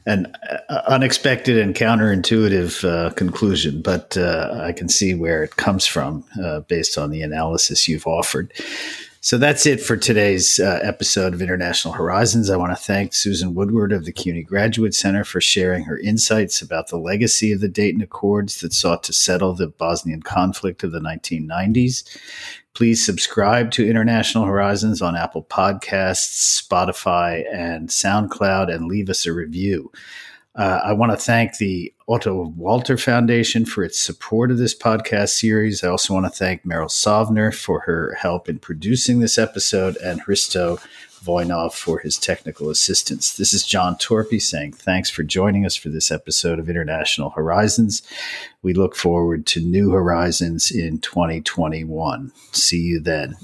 an 0.07 0.27
uh, 0.69 0.83
unexpected 0.87 1.59
and 1.59 1.75
counterintuitive 1.75 2.85
uh, 2.85 3.11
conclusion, 3.15 3.81
but 3.81 4.17
uh, 4.17 4.61
I 4.63 4.73
can 4.73 4.89
see 4.89 5.15
where 5.15 5.43
it 5.43 5.57
comes 5.57 5.87
from 5.87 6.25
uh, 6.43 6.61
based 6.61 6.99
on 6.99 7.11
the 7.11 7.23
analysis 7.23 7.89
you've 7.89 8.07
offered. 8.07 8.53
So 9.25 9.39
that's 9.39 9.65
it 9.65 9.81
for 9.81 9.97
today's 9.97 10.61
uh, 10.61 10.81
episode 10.83 11.33
of 11.33 11.41
International 11.41 11.95
Horizons. 11.95 12.51
I 12.51 12.59
want 12.59 12.73
to 12.73 12.85
thank 12.85 13.15
Susan 13.15 13.55
Woodward 13.55 13.91
of 13.91 14.05
the 14.05 14.13
CUNY 14.13 14.43
Graduate 14.43 14.93
Center 14.93 15.25
for 15.25 15.41
sharing 15.41 15.85
her 15.85 15.99
insights 15.99 16.61
about 16.61 16.89
the 16.89 16.99
legacy 16.99 17.51
of 17.51 17.63
the 17.63 17.69
Dayton 17.69 18.03
Accords 18.03 18.61
that 18.61 18.75
sought 18.75 19.03
to 19.05 19.15
settle 19.15 19.55
the 19.55 19.69
Bosnian 19.69 20.21
conflict 20.21 20.85
of 20.85 20.93
the 20.93 21.01
1990s. 21.01 22.05
Please 22.75 23.03
subscribe 23.03 23.71
to 23.71 23.89
International 23.89 24.45
Horizons 24.45 25.01
on 25.01 25.17
Apple 25.17 25.43
Podcasts, 25.43 26.63
Spotify, 26.63 27.51
and 27.51 27.89
SoundCloud, 27.89 28.71
and 28.71 28.89
leave 28.89 29.09
us 29.09 29.25
a 29.25 29.33
review. 29.33 29.91
Uh, 30.57 30.81
I 30.85 30.93
want 30.93 31.11
to 31.11 31.17
thank 31.17 31.59
the 31.59 31.93
Otto 32.07 32.53
Walter 32.57 32.97
Foundation 32.97 33.65
for 33.65 33.83
its 33.83 33.99
support 33.99 34.53
of 34.53 34.59
this 34.59 34.75
podcast 34.75 35.31
series. 35.31 35.83
I 35.83 35.89
also 35.89 36.15
want 36.15 36.27
to 36.27 36.31
thank 36.31 36.65
Meryl 36.65 36.89
Sovner 36.89 37.53
for 37.53 37.81
her 37.81 38.15
help 38.21 38.49
in 38.49 38.61
producing 38.61 39.19
this 39.19 39.37
episode 39.37 39.97
and 39.97 40.23
Hristo 40.23 40.81
Voinov 41.25 41.73
for 41.73 41.99
his 41.99 42.19
technical 42.19 42.71
assistance. 42.71 43.37
This 43.37 43.53
is 43.53 43.65
John 43.65 43.97
Torpey 43.97 44.41
saying 44.41 44.75
thanks 44.75 45.11
for 45.11 45.23
joining 45.23 45.65
us 45.65 45.75
for 45.75 45.89
this 45.89 46.13
episode 46.13 46.59
of 46.59 46.69
International 46.69 47.31
Horizons. 47.31 48.03
We 48.63 48.75
look 48.75 48.95
forward 48.95 49.47
to 49.47 49.61
new 49.61 49.91
horizons 49.91 50.71
in 50.71 50.99
2021. 50.99 52.31
See 52.53 52.81
you 52.81 53.01
then. 53.01 53.37